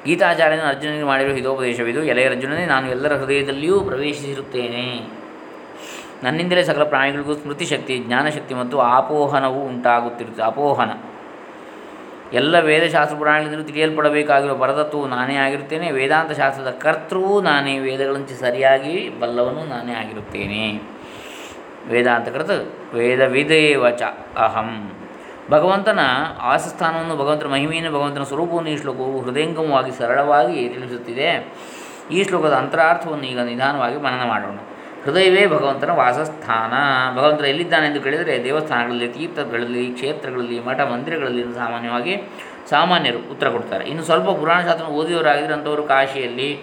ಗೀತಾಚಾರ್ಯನ 0.06 0.62
ಅರ್ಜುನನಿಗೆ 0.62 1.04
ಮಾಡಿರುವ 1.04 1.34
ಹಿತೋಪದೇಶವಿದು. 1.34 2.04
ಎಲೆಯ 2.04 2.30
ಅರ್ಜುನನೇ 2.30 2.66
ನಾನು 2.66 2.90
ಎಲ್ಲರ 2.90 3.16
ಹೃದಯದಲ್ಲಿಯೂ 3.16 3.80
ಪ್ರವೇಶಿಸಿರುತ್ತೇನೆ. 3.80 5.23
ನನ್ನಿಂದಲೇ 6.24 6.64
ಸಕಲ 6.64 6.84
ಪ್ರಾಣಿಗಳಿಗೂ 6.84 7.34
ಸ್ಮೃತಿ 7.34 7.66
ಶಕ್ತಿ 7.66 7.98
ಜ್ಞಾನಶಕ್ತಿ 7.98 8.54
ಮತ್ತು 8.54 8.80
ಆಪೋಹನವು 8.80 9.66
ಉಂಟಾಗುತ್ತಿರುತ್ತದೆ 9.66 10.46
ಅಪೋಹನ 10.46 10.90
ಎಲ್ಲ 12.34 12.60
ವೇದಶಾಸ್ತ್ರ 12.60 13.18
ಪುರಾಣಗಳಿಂದಲೂ 13.18 13.64
ತಿಳಿಯಲ್ಪಡಬೇಕಾಗಿರುವ 13.64 14.58
ಪರತತ್ವವು 14.58 15.08
ನಾನೇ 15.08 15.36
ಆಗಿರುತ್ತೇನೆ. 15.36 15.92
ವೇದಾಂತ 15.92 16.32
ಶಾಸ್ತ್ರದ 16.32 16.70
ಕರ್ತೃವೂ 16.70 17.42
ನಾನೇ. 17.42 17.80
ವೇದಗಳಂತೆ 17.80 18.34
ಸರಿಯಾಗಿ 18.34 19.10
ಬಲ್ಲವನು 19.20 19.66
ನಾನೇ 19.66 19.94
ಆಗಿರುತ್ತೇನೆ. 19.94 20.82
ವೇದಾಂತ 21.90 22.30
ಕೃತ 22.30 22.50
ವೇದ 22.94 23.22
ವಿದೇವಚ 23.22 24.02
ಅಹಂ. 24.38 24.92
ಭಗವಂತನ 25.50 26.00
ಆಸಸ್ಥಾನವನ್ನು 26.40 27.16
ಭಗವಂತನ 27.16 27.48
ಮಹಿಮೆಯನ್ನು, 27.48 27.92
ಭಗವಂತನ 27.92 28.24
ಸ್ವರೂಪವನ್ನು 28.24 28.70
ಈ 28.70 28.78
ಶ್ಲೋಕವು 28.78 29.22
ಹೃದಯಂಗಮವಾಗಿ 29.22 29.92
ಸರಳವಾಗಿ 29.92 30.70
ತಿಳಿಸುತ್ತಿದೆ. 30.70 31.54
ಈ 32.12 32.24
ಶ್ಲೋಕದ 32.24 32.54
ಅಂತರಾರ್ಥವನ್ನು 32.54 33.26
ಈಗ 33.26 33.40
ನಿಧಾನವಾಗಿ 33.40 33.98
ಮನನ 33.98 34.28
ಮಾಡೋಣ. 34.28 34.58
ಹೃದಯವೇ 35.04 35.48
ಭಗವಂತನ 35.48 35.90
ವಾಸಸ್ಥಾನ. 35.90 36.74
ಭಗವಂತನ 37.18 37.46
ಎಲ್ಲಿದ್ದಾನೆ 37.46 37.88
ಎಂದು 37.88 38.02
ಕೇಳಿದರೆ 38.02 38.44
ದೇವಸ್ಥಾನಗಳಲ್ಲಿ, 38.44 39.08
ತೀರ್ಥಗಳಲ್ಲಿ, 39.08 39.92
ಕ್ಷೇತ್ರಗಳಲ್ಲಿ, 39.92 40.60
ಮಠ 40.60 40.80
ಮಂದಿರಗಳಲ್ಲಿ 40.80 41.44
ಸಾಮಾನ್ಯವಾಗಿ 41.44 42.18
ಸಾಮಾನ್ಯರು 42.70 43.18
ಉತ್ತರ 43.18 43.50
ಕೊಡ್ತಾರೆ. 43.50 43.86
ಇನ್ನು 43.86 44.04
ಸ್ವಲ್ಪ 44.04 44.30
ಪುರಾಣಶಾಸ್ತ್ರ 44.30 44.86
ಓದಿಯವರಾಗಿದ್ದರೆ 44.86 45.54
ಅಂಥವರು 45.54 45.84
ಕಾಶಿಯಲ್ಲಿ, 45.84 46.60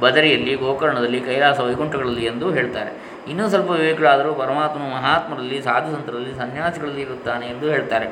ಬದರಿಯಲ್ಲಿ, 0.00 0.54
ಗೋಕರ್ಣದಲ್ಲಿ, 0.54 1.20
ಕೈಲಾಸ 1.20 1.60
ವೈಕುಂಠಗಳಲ್ಲಿ 1.60 2.24
ಎಂದು 2.24 2.50
ಹೇಳ್ತಾರೆ. 2.50 3.12
ಇನ್ನೂ 3.30 3.48
ಸ್ವಲ್ಪ 3.48 3.70
ವಿವೇಕಗಳಾದರೂ 3.70 4.34
ಪರಮಾತ್ಮನು 4.34 4.90
ಮಹಾತ್ಮರಲ್ಲಿ 4.90 5.62
ಸಾಧು 5.62 5.96
ಸಂತರಲ್ಲಿ 5.96 6.38
ಸನ್ಯಾಸಿಗಳಲ್ಲಿ 6.38 7.00
ಇರುತ್ತಾನೆ 7.00 7.46
ಎಂದು 7.46 7.70
ಹೇಳ್ತಾರೆ. 7.70 8.06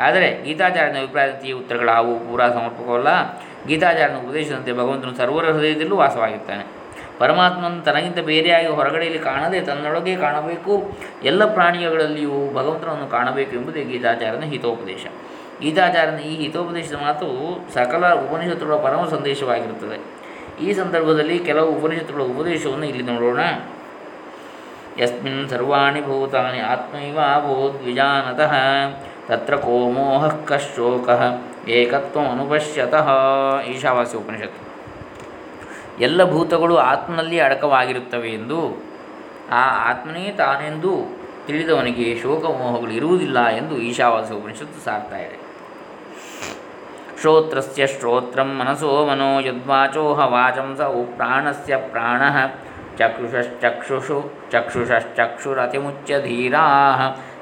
ಆದರೆ 0.00 0.42
ಗೀತಾಚಾರ್ಯನ 0.44 0.96
ಅಭಿಪ್ರಾಯದಂತೆ 0.96 1.48
ಈ 1.48 1.52
ಉತ್ತರಗಳಾವು. 1.52 2.18
ಪೂರಾ 2.18 2.48
ಸಮರ್ಪಕವಲ್ಲ. 2.48 3.08
ಗೀತಾಚಾರ್ಯನ 3.66 4.16
ಉಪದೇಶದಂತೆ 4.16 4.72
ಭಗವಂತನು 4.72 5.16
ಸರ್ವರ 5.16 5.44
ಹೃದಯದಲ್ಲೂ 5.44 5.96
ವಾಸವಾಗಿರ್ತಾನೆ. 5.96 6.75
ಪರಮಾತ್ಮನ 7.18 7.80
ತನಗಿಂತ 7.80 8.18
ಬೇರೆಯಾಗಿ 8.18 8.66
ಹೊರಗಡೆಯಲ್ಲಿ 8.66 9.18
ಕಾಣದೆ 9.18 9.60
ತನ್ನೊಳಗೆ 9.60 10.16
ಕಾಣಬೇಕು. 10.16 10.98
ಎಲ್ಲ 11.24 11.54
ಪ್ರಾಣಿಗಳಲ್ಲಿಯೂ 11.54 12.54
ಭಗವಂತನನ್ನು 12.54 13.06
ಕಾಣಬೇಕು 13.10 13.56
ಎಂಬುದೇ 13.56 13.84
ಗೀತಾಚಾರ್ಯನ 13.84 14.42
ಹಿತೋಪದೇಶ. 14.42 15.06
ಗೀತಾಚಾರ್ಯನ 15.60 16.18
ಈ 16.18 16.36
ಹಿತೋಪದೇಶದ 16.36 16.94
ಮಾತು 16.94 17.28
ಸಕಲ 17.74 18.14
ಉಪನಿಷತ್ತುಗಳ 18.14 18.74
ಪರಮ 18.74 19.08
ಸಂದೇಶವಾಗಿರುತ್ತದೆ. 19.08 20.16
ಈ 20.64 20.72
ಸಂದರ್ಭದಲ್ಲಿ 20.72 21.38
ಕೆಲವು 21.38 21.70
ಉಪನಿಷತ್ತುಗಳ 21.70 22.22
ಉಪದೇಶವನ್ನು 22.22 22.86
ಇಲ್ಲಿ 22.86 23.02
ನೋಡೋಣ. 23.02 23.40
ಯಸ್ಮಿನ್ 25.02 25.48
ಸರ್ವಾಣಿ 25.48 26.00
ಭೂತಾನಿ 26.00 26.58
ಆತ್ಮೈವ 26.58 27.18
ದ್ವಿಜಾನತಃ 27.82 28.54
ತತ್ರ 29.28 29.56
ಕೋಮೋಹ 29.56 30.26
ಕಶೋಕ 30.44 31.08
ಏಕತ್ವ 31.68 32.20
ಅನುಪಶ್ಯತಃ 32.20 33.08
ಈಶಾವಾಸ್ಯ 33.62 34.18
ಉಪನಿಷತ್ತು. 34.18 34.65
ಎಲ್ಲ 36.00 36.30
ಭೂತಗಳು 36.30 36.76
ಆತ್ಮನಲ್ಲಿ 36.76 37.40
ಅಡಕವಾಗಿರುತ್ತವೆ 37.40 38.28
ಎಂದು 38.28 38.82
ಆ 39.50 39.90
ಆತ್ಮನೇ 39.90 40.34
ತಾನೆಂದು 40.38 41.18
ತಿಳಿದವನಿಗೆ 41.46 42.18
ಶೋಕಮೋಹಗಳು 42.22 42.90
ಇರುವುದಿಲ್ಲ 42.90 43.46
ಎಂದು 43.46 43.78
ಈಶಾವಾಸ 43.78 44.32
ಉಪನಿಷತ್ತು 44.32 44.84
ಸಾರ್ತಾ 44.84 45.16
ಇದೆ. 45.16 45.46
ಶ್ರೋತ್ರಸ್ಯ 47.20 47.86
ಶ್ರೋತ್ರಂ 47.86 48.58
ಮನಸೋ 48.58 49.06
ಮನೋ 49.06 49.40
ಯದ್ವಾಚೋಹ 49.40 50.18
ವಾಚಂ 50.18 50.74
ಸ 50.76 50.80
ಪ್ರಾಣಸ್ಯ 51.16 51.76
ಪ್ರಾಣ 51.76 52.22
ಚಕ್ಷುಷಶ್ಚಕ್ಷುಷು 52.98 54.32
ಚಕ್ಷುಷಶ್ಚಕ್ಷುರತಿಮುಚ್ಯ 54.50 56.20
ಧೀರಾ 56.20 56.98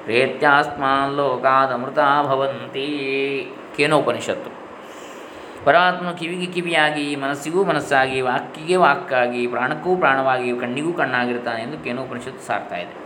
ರೇತ್ಯಾಸ್ಮಾನ್ 0.06 1.16
ಲೋಕಾದಮೃತಾ 1.16 2.22
ಭವಂತಿ. 2.22 3.52
ಕೇನೋಪನಿಷತ್ತು. 3.76 4.63
ಪರಮಾತ್ಮ 5.64 6.10
ಕಿವಿಗೆ 6.10 6.52
ಕಿವಿಯಾಗಿ, 6.52 7.16
ಮನಸ್ಸಿಗೂ 7.16 7.64
ಮನಸ್ಸಾಗಿ, 7.64 8.20
ವಾಕ್ಕಿಗೆ 8.20 8.76
ವಾಕ್ಕಾಗಿ, 8.76 9.46
ಪ್ರಾಣಕ್ಕೂ 9.46 9.96
ಪ್ರಾಣವಾಗಿ, 9.96 10.60
ಕಣ್ಣಿಗೂ 10.60 10.92
ಕಣ್ಣಾಗಿರ್ತಾನೆ 10.92 11.62
ಎಂದು 11.62 11.84
ಕೇನೋಪನಿಷತ್ತು 11.84 12.46
ಸಾರ್ತಾ 12.46 12.76
ಇದೆ. 12.76 13.04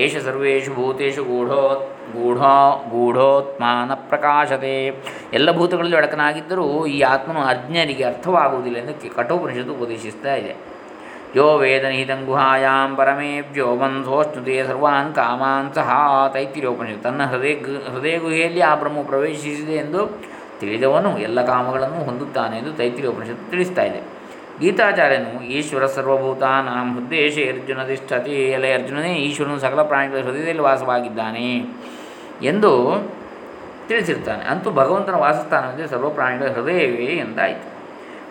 ಏಷ 0.00 0.16
ಸರ್ವೇಷು 0.16 0.74
ಭೂತೇಶು 0.74 1.24
ಗೂಢೋ 1.24 1.92
ಗೂಢೋ 2.12 2.84
ಗೂಢೋತ್ಮಾನ 2.90 3.94
ಪ್ರಕಾಶತೆ. 3.94 4.86
ಎಲ್ಲ 5.32 5.52
ಭೂತಗಳಲ್ಲಿ 5.52 5.96
ಒಡಕನಾಗಿದ್ದರೂ 5.96 6.86
ಈ 6.86 7.00
ಆತ್ಮನು 7.00 7.40
ಅಜ್ಞರಿಗೆ 7.40 8.04
ಅರ್ಥವಾಗುವುದಿಲ್ಲ 8.04 8.78
ಎಂದು 8.78 9.14
ಕಠೋಪನಿಷತ್ತು 9.14 9.74
ಉಪದೇಶಿಸ್ತಾ 9.74 10.34
ಇದೆ. 10.34 10.56
ಯೋ 11.36 11.56
ವೇದ 11.56 11.84
ನಿಹಿತಂ 11.84 12.24
ಗುಹಾಯಾಂ 12.26 12.96
ಪರಮೇಭ್ಯೋ 12.96 13.76
ಬಂಧೋಷ್ಣುತೆ 13.76 14.64
ಸರ್ವಾನ್ 14.66 15.14
ಕಾಮಾನ್ 15.14 15.74
ಸಹ 15.74 15.90
ತೈತಿರೋಪನಿಷತ್ತು 16.32 17.02
ತನ್ನ 17.02 17.24
ಹೃದಯ 17.24 17.54
ಹೃದಯ 17.94 18.18
ಗುಹೆಯಲ್ಲಿ 18.18 18.60
ಆ 18.60 18.74
ಬ್ರಹ್ಮ 18.74 19.02
ಪ್ರವೇಶಿಸಿದೆ 19.02 19.72
ಎಂದು 19.72 20.35
ತಿಳಿದವನು 20.60 21.18
ಎಲ್ಲ 21.18 21.46
ಕಾಮಗಳನ್ನು 21.46 22.04
ಹೊಂದುತ್ತಾನೆ 22.04 22.58
ಎಂದು 22.58 22.72
ತೈತಿರಿ 22.72 23.06
ಉಪನಿಷತ್ತು 23.06 23.50
ತಿಳಿಸ್ತಾ 23.50 23.82
ಇದೆ. 23.82 24.00
ಗೀತಾಚಾರ್ಯನು 24.60 25.42
ಈಶ್ವರ 25.42 25.86
ಸರ್ವಭೂತಾನಾಂ 25.86 26.98
ಉದ್ದೇಶ 26.98 27.38
ಅರ್ಜುನ 27.38 27.82
ತಿಷ್ಠತಿ 27.82 28.30
ಎಲೆ 28.30 28.72
ಅರ್ಜುನನೇ 28.72 29.14
ಈಶ್ವರನು 29.14 29.58
ಸಕಲ 29.58 29.82
ಪ್ರಾಣಿಗಳ 29.82 30.18
ಹೃದಯದಲ್ಲಿ 30.18 30.58
ವಾಸವಾಗಿದ್ದಾನೆ 30.58 31.64
ಎಂದು 32.42 32.72
ತಿಳಿಸಿರ್ತಾನೆ. 33.88 34.44
ಅಂತೂ 34.44 34.70
ಭಗವಂತನ 34.70 35.14
ವಾಸಸ್ಥಾನವೆಂದರೆ 35.14 35.86
ಸರ್ವ 35.86 36.10
ಪ್ರಾಣಿಗಳ 36.10 36.46
ಹೃದಯವೇ 36.46 37.04
ಎಂದಾಯಿತು. 37.04 37.76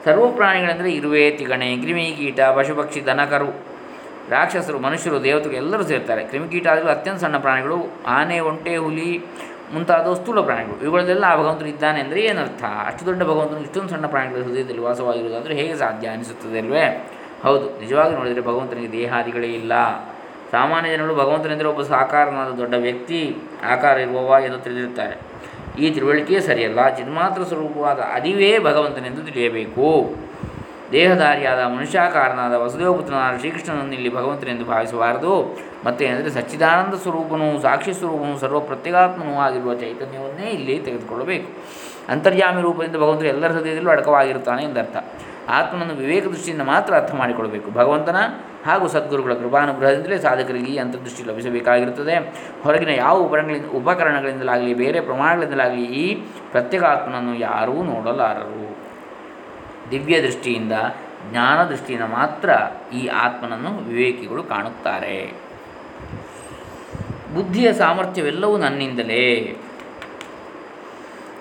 ಸರ್ವ 0.05 0.32
ಪ್ರಾಣಿಗಳೆಂದರೆ 0.32 0.91
ಇರುವೆ, 0.91 1.32
ತಿಗಣೆ 1.32 1.77
ಕ್ರಿಮಿ 1.77 2.15
ಕೀಟ 2.17 2.41
ಪಶುಪಕ್ಷಿ, 2.41 3.05
ದನಕರು, 3.05 3.65
ರಾಕ್ಷಸರು, 4.29 4.79
ಮನುಷ್ಯರು, 4.79 5.24
ದೇವತೆಗಳು 5.24 5.55
ಎಲ್ಲರೂ 5.55 5.84
ಸೇರ್ತಾರೆ. 5.84 6.24
ಕ್ರಿಮಿಕೀಟ 6.24 6.67
ಆದರೂ 6.67 6.88
ಅತ್ಯಂತ 6.88 7.20
ಸಣ್ಣ 7.20 7.38
ಪ್ರಾಣಿಗಳು. 7.38 7.77
ಆನೆ, 8.08 8.39
ಒಂಟೆ, 8.39 8.77
ಹುಲಿ 8.77 9.22
ಮುಂತಾದ 9.74 10.13
ಸ್ಥೂಲ 10.13 10.41
ಪ್ರಾಣಿಗಳು. 10.41 10.81
ಇವುಗಳಲ್ಲೆಲ್ಲ 10.81 11.25
ಆ 11.27 11.36
ಭಗವಂತನು 11.36 11.67
ಇದ್ದಾನೆ 11.67 12.00
ಅಂದರೆ 12.00 12.22
ಏನರ್ಥ? 12.22 12.63
ಅಷ್ಟು 12.63 13.05
ದೊಡ್ಡ 13.05 13.24
ಭಗವಂತನು 13.24 13.60
ಇಷ್ಟೊಂದು 13.60 13.89
ಸಣ್ಣ 13.89 14.05
ಪ್ರಾಣಿಗಳ 14.05 14.41
ಹೃದಯದಲ್ಲಿ 14.41 14.81
ವಾಸವಾಗಿರುವುದಾದರೆ 14.81 15.55
ಹೇಗೆ 15.55 15.75
ಸಾಧ್ಯ 15.75 16.07
ಅನಿಸುತ್ತದೆ 16.07 16.60
ಅಲ್ವೇ? 16.60 17.12
ಹೌದು, 17.43 17.79
ನಿಜವಾಗಿ 17.79 18.15
ನೋಡಿದರೆ 18.15 18.41
ಭಗವಂತನಿಗೆ 18.41 18.91
ದೇಹಾದಿಗಳೇ 18.91 19.48
ಇಲ್ಲ. 19.48 19.72
ಸಾಮಾನ್ಯ 20.51 20.89
ಜನರು 20.89 21.15
ಭಗವಂತನೆಂದರೆ 21.15 21.67
ಒಬ್ಬ 21.67 21.81
ಸಾಕಾರನಾದ 21.81 22.51
ದೊಡ್ಡ 22.51 22.74
ವ್ಯಕ್ತಿ, 22.74 23.36
ಆಕಾರ 23.69 23.98
ಇರುವವ 23.98 24.38
ಎಂದು 24.45 24.57
ತಿಳಿದಿರುತ್ತಾರೆ. 24.57 25.15
ಈ 25.81 25.89
ತಿಳುವಳಿಕೆಯೇ 25.89 26.39
ಸರಿಯಲ್ಲ. 26.39 26.95
ಚಿನ್ಮಾತ್ರ 26.95 27.43
ಸ್ವರೂಪವಾದ 27.43 28.00
ಅದಿವೇ 28.00 28.60
ಭಗವಂತನೆಂದು 28.60 29.22
ತಿಳಿಯಬೇಕು. 29.22 30.15
ದೇಹಧಾರಿಯಾದ 30.95 31.61
ಮನುಷ್ಯಾಕಾರನಾದ 31.75 32.53
ವಸುದೇವಪುತ್ರನಾದ 32.53 33.37
ಶ್ರೀಕೃಷ್ಣನನ್ನು 33.37 33.93
ಇಲ್ಲಿ 33.93 34.15
ಭಗವಂತನೆಂದು 34.15 34.65
ಭಾವಿಸಬಾರದು. 34.65 35.57
ಮತ್ತೆ 35.85 36.05
ಏನಂದರೆ 36.05 36.29
ಸಚ್ಚಿದಾನಂದ 36.29 36.93
ಸ್ವರೂಪನು, 36.93 37.61
ಸಾಕ್ಷಿ 37.61 37.93
ಸ್ವರೂಪನು 37.93 38.39
ಸರ್ವ 38.39 38.59
ಪ್ರತ್ಯೇಗಾತ್ಮನೂ 38.59 39.33
ಆಗಿರುವ 39.35 39.73
ಚೈತನ್ಯವನ್ನೇ 39.73 40.47
ಇಲ್ಲಿ 40.49 40.79
ತೆಗೆದುಕೊಳ್ಳಬೇಕು. 40.79 41.47
ಅಂತರ್ಯಾಮಿ 42.09 42.61
ರೂಪದಿಂದ 42.61 42.95
ಭಗವಂತನು 42.95 43.27
ಎಲ್ಲರ 43.27 43.51
ಹೃದಯದಲ್ಲೂ 43.51 43.91
ಅಡಕವಾಗಿರುತ್ತಾನೆ 43.91 44.63
ಎಂದರ್ಥ. 44.63 44.97
ಆತ್ಮನನ್ನು 45.49 45.93
ವಿವೇಕ 45.93 46.23
ದೃಷ್ಟಿಯಿಂದ 46.27 46.61
ಮಾತ್ರ 46.61 46.95
ಅರ್ಥ 46.95 47.13
ಮಾಡಿಕೊಳ್ಳಬೇಕು. 47.15 47.71
ಭಗವಂತನ 47.71 48.15
ಹಾಗೂ 48.65 48.87
ಸದ್ಗುರುಗಳ 48.87 49.33
ಕೃಪಾನುಗ್ರಹದಿಂದಲೇ 49.33 50.17
ಸಾಧಕರಿಗೆ 50.17 50.71
ಈ 50.71 50.77
ಅಂತರ್ದೃಷ್ಟಿ 50.77 51.23
ಲಭಿಸಬೇಕಾಗಿರುತ್ತದೆ. 51.23 52.15
ಹೊರಗಿನ 52.63 52.89
ಯಾವ 52.89 53.17
ಉಪಕರಣಗಳಿಂದ 53.17 53.65
ಉಪಕರಣಗಳಿಂದಲಾಗಲಿ, 53.75 54.73
ಬೇರೆ 54.73 55.01
ಪ್ರಮಾಣಗಳಿಂದಲಾಗಲಿ 55.01 55.83
ಈ 55.83 56.15
ಪ್ರತ್ಯೇಕಾತ್ಮನನ್ನು 56.51 57.35
ಯಾರೂ 57.35 57.83
ನೋಡಲಾರರು. 57.83 58.64
ದಿವ್ಯ 59.92 60.22
ದೃಷ್ಟಿಯಿಂದ, 60.22 60.72
ಜ್ಞಾನ 61.32 61.63
ದೃಷ್ಟಿಯಿಂದ 61.63 62.06
ಮಾತ್ರ 62.06 62.50
ಈ 62.94 63.08
ಆತ್ಮನನ್ನು 63.08 63.77
ವಿವೇಕಿಗಳು 63.77 64.44
ಕಾಣುತ್ತಾರೆ. 64.44 65.34
ಬುದ್ಧಿಯ 67.36 67.74
ಸಾಮರ್ಥ್ಯವೆಲ್ಲವೂ 67.74 68.58
ನನ್ನಿಂದಲೇ. 68.58 69.58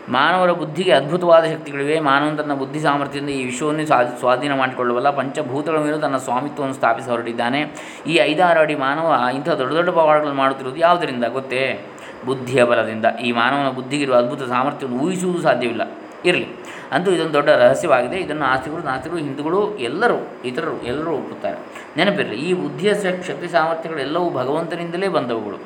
ಮಾನವರ 0.09 0.51
ಬುದ್ಧಿಗೆ 0.51 0.93
ಅದ್ಭುತವಾದ 0.93 1.45
ಶಕ್ತಿಗಳಿವೆ. 1.45 2.01
ಮಾನವನ 2.01 2.37
ತನ್ನ 2.37 2.55
ಬುದ್ಧಿ 2.55 2.81
ಸಾಮರ್ಥ್ಯದಿಂದ 2.81 3.29
ಈ 3.29 3.45
ವಿಶ್ವವನ್ನು 3.45 3.87
ಸ್ವಾ 3.87 4.03
ಸ್ವಾಧೀನ 4.19 4.57
ಮಾಡಿಕೊಳ್ಳಬಲ್ಲ 4.59 5.11
ಪಂಚಭೂತಗಳ 5.11 5.79
ಮೇಲೂ 5.79 5.99
ತನ್ನ 5.99 6.17
ಸ್ವಾಮಿತ್ವವನ್ನು 6.17 6.75
ಸ್ಥಾಪಿಸಿ 6.75 7.11
ಹೊರಟಿದ್ದಾನೆ. 7.11 7.61
ಈ 8.07 8.15
ಐದಾರು 8.15 8.61
ಅಡಿ 8.61 8.75
ಮಾನವ 8.75 9.29
ಇಂಥ 9.35 9.49
ದೊಡ್ಡ 9.49 9.73
ದೊಡ್ಡ 9.73 9.91
ಪವಾಡಗಳನ್ನು 9.91 10.39
ಮಾಡುತ್ತಿರುವುದು 10.39 10.81
ಯಾವುದರಿಂದ 10.81 11.25
ಗೊತ್ತೇ? 11.25 11.87
ಬುದ್ಧಿಯ 12.27 12.65
ಬಲದಿಂದ. 12.65 13.05
ಈ 13.25 13.33
ಮಾನವನ 13.33 13.71
ಬುದ್ಧಿಗಿರುವ 13.71 14.17
ಅದ್ಭುತ 14.17 14.49
ಸಾಮರ್ಥ್ಯವನ್ನು 14.49 15.01
ಊಹಿಸುವುದು 15.01 15.43
ಸಾಧ್ಯವಿಲ್ಲ. 15.43 15.83
ಇರಲಿ. 16.25 16.49
ಅಂತೂ 16.93 17.11
ಇದೊಂದು 17.11 17.33
ದೊಡ್ಡ 17.33 17.49
ರಹಸ್ಯವಾಗಿದೆ. 17.49 18.17
ಇದನ್ನು 18.17 18.45
ಆಸ್ತಿಗಳು, 18.45 18.83
ನಾಸ್ತಿಗಳು, 18.83 19.19
ಹಿಂದೂಗಳು, 19.19 19.61
ಎಲ್ಲರೂ, 19.79 20.19
ಇತರರು, 20.45 20.83
ಎಲ್ಲರೂ 20.83 21.13
ಒಪ್ಪುತ್ತಾರೆ. 21.13 21.59
ನೆನಪಿರಲಿ, 21.97 22.37
ಈ 22.37 22.53
ಬುದ್ಧಿಯ 22.53 22.93
ಶಕ್ತಿ 23.27 23.49
ಸಾಮರ್ಥ್ಯಗಳೆಲ್ಲವೂ 23.53 24.31
ಭಗವಂತನಿಂದಲೇ 24.31 25.09
ಬಂದವುಗಳು. 25.09 25.59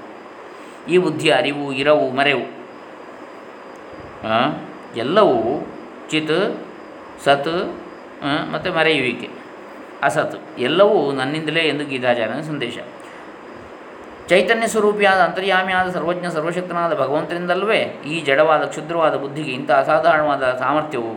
ಈ 0.88 0.98
ಬುದ್ಧಿಯ 0.98 1.32
ಅರಿವು, 1.32 1.72
ಇರವು, 1.72 2.10
ಮರೆವು 2.10 2.46
ಎಲ್ಲವೂ 4.96 5.66
ಚಿತ್, 6.10 6.38
ಸತ್ 7.24 7.52
ಮತ್ತು 8.52 8.72
ಮರೆಯುವಿಕೆ, 8.72 9.28
ಅಸತ್, 10.02 10.36
ಎಲ್ಲವೂ 10.58 11.12
ನನ್ನಿಂದಲೇ 11.12 11.60
ಎಂದು 11.60 11.84
ಗೀತಾಚಾರ್ಯನ 11.84 12.40
ಸಂದೇಶ. 12.40 12.78
ಚೈತನ್ಯ 14.28 14.66
ಸ್ವರೂಪಿಯಾದ 14.66 15.18
ಅಂತರ್ಯಾಮಿಯಾದ 15.18 15.88
ಸರ್ವಜ್ಞ 15.90 16.26
ಸರ್ವಶಕ್ತನಾದ 16.32 16.94
ಭಗವಂತನಿಂದಲ್ವೇ 16.94 17.78
ಈ 18.06 18.20
ಜಡವಾದ 18.20 18.64
ಕ್ಷುದ್ರವಾದ 18.64 19.14
ಬುದ್ಧಿಗೆ 19.16 19.50
ಇಂಥ 19.50 19.70
ಅಸಾಧಾರಣವಾದ 19.70 20.42
ಸಾಮರ್ಥ್ಯವು 20.42 21.12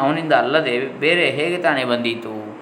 ಅವನಿಂದ 0.00 0.32
ಅಲ್ಲದೆ 0.32 0.78
ಬೇರೆ 0.80 1.30
ಹೇಗೆ 1.30 1.56
ತಾನೇ 1.56 1.84
ಬಂದೀತು? 1.84 2.58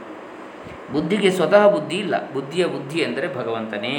ಬುದ್ಧಿಗೆ 0.93 1.31
ಸ್ವತಃ 1.31 1.69
ಬುದ್ಧಿ 1.69 1.97
ಇಲ್ಲ. 1.97 2.33
ಬುದ್ಧಿಯ 2.33 2.67
ಬುದ್ಧಿ 2.67 2.99
ಎಂದರೆ 2.99 3.35
ಭಗವಂತನೇ. 3.35 3.97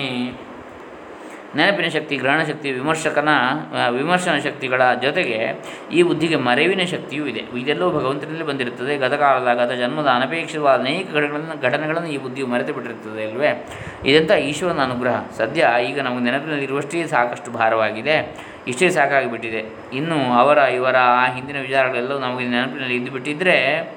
ನೆನಪಿನ 1.55 1.87
ಶಕ್ತಿ, 1.87 2.15
ಗ್ರಹಣ 2.15 2.43
ಶಕ್ತಿ, 2.43 2.71
ವಿಮರ್ಶಕನ 2.71 3.29
ವಿಮರ್ಶನ 3.89 4.37
ಶಕ್ತಿಗಳ 4.43 4.81
ಜೊತೆಗೆ 5.01 5.63
ಈ 5.91 6.03
ಬುದ್ಧಿಗೆ 6.03 6.35
ಮರೆವಿನ 6.35 6.81
ಶಕ್ತಿಯೂ 6.83 7.25
ಇದೆ. 7.25 7.43
ಇದೆಲ್ಲವೂ 7.59 7.99
ಭಗವಂತನಲ್ಲಿ 7.99 8.43
ಬಂದಿರುತ್ತದೆ. 8.43 8.97
ಗತಕಾಲದ 8.97 9.53
ಗತ 9.53 9.71
ಜನ್ಮದ 9.71 10.07
ಅನಪೇಕ್ಷಿತವಾದ 10.07 10.79
ಅನೇಕ 10.79 11.07
ಘಟನೆಗಳನ್ನು 11.13 11.61
ಘಟನೆಗಳನ್ನು 11.61 12.09
ಈ 12.09 12.17
ಬುದ್ಧಿಯು 12.17 12.47
ಮರೆತು 12.47 12.73
ಬಿಟ್ಟಿರುತ್ತದೆ 12.73 13.31
ಅಲ್ವೇ? 13.31 13.67
ಇದಂಥ 14.05 14.31
ಈಶ್ವರನ 14.31 14.79
ಅನುಗ್ರಹ. 14.79 15.25
ಸದ್ಯ 15.37 15.67
ಈಗ 15.89 15.99
ನಮಗೆ 15.99 16.23
ನೆನಪಿನಲ್ಲಿರುವಷ್ಟೇ 16.23 17.07
ಸಾಕಷ್ಟು 17.07 17.51
ಭಾರವಾಗಿದೆ. 17.51 18.37
ಇಷ್ಟೇ 18.67 18.89
ಸಾಕಾಗಿಬಿಟ್ಟಿದೆ. 18.89 19.65
ಇನ್ನು 19.93 20.33
ಅವರ, 20.33 20.57
ಇವರ, 20.57 20.95
ಆ 20.99 21.33
ಹಿಂದಿನ 21.33 21.61
ವಿಚಾರಗಳೆಲ್ಲವೂ 21.61 22.19
ನಮಗೆ 22.19 22.47
ನೆನಪಿನಲ್ಲಿ 22.47 22.95
ಇದ್ದು 22.95 23.11
ಬಿಟ್ಟಿದ್ದರೆ 23.11 23.89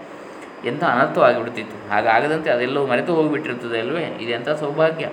ಎಂಥ 0.65 0.85
ಅನರ್ಥವಾಗಿಬಿಡ್ತಿತ್ತು. 0.85 1.91
ಹಾಗಾಗದಂತೆ 1.91 2.51
ಅದೆಲ್ಲವೂ 2.51 2.87
ಮರೆತು 2.87 3.15
ಹೋಗಿಬಿಟ್ಟಿರುತ್ತದೆ 3.15 3.79
ಅಲ್ವೇ? 3.81 4.19
ಇದೆಂಥ 4.21 4.49
ಸೌಭಾಗ್ಯ. 4.49 5.09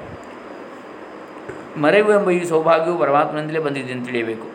ಮರೆವು 1.77 2.11
ಎಂಬ 2.13 2.29
ಈ 2.29 2.43
ಸೌಭಾಗ್ಯವು 2.43 2.97
ಪರಮಾತ್ಮನಿಂದಲೇ 2.97 3.59
ಬಂದಿದೆ 3.59 3.93
ಅಂತ 3.93 4.05
ತಿಳಿಯಬೇಕು. 4.05 4.47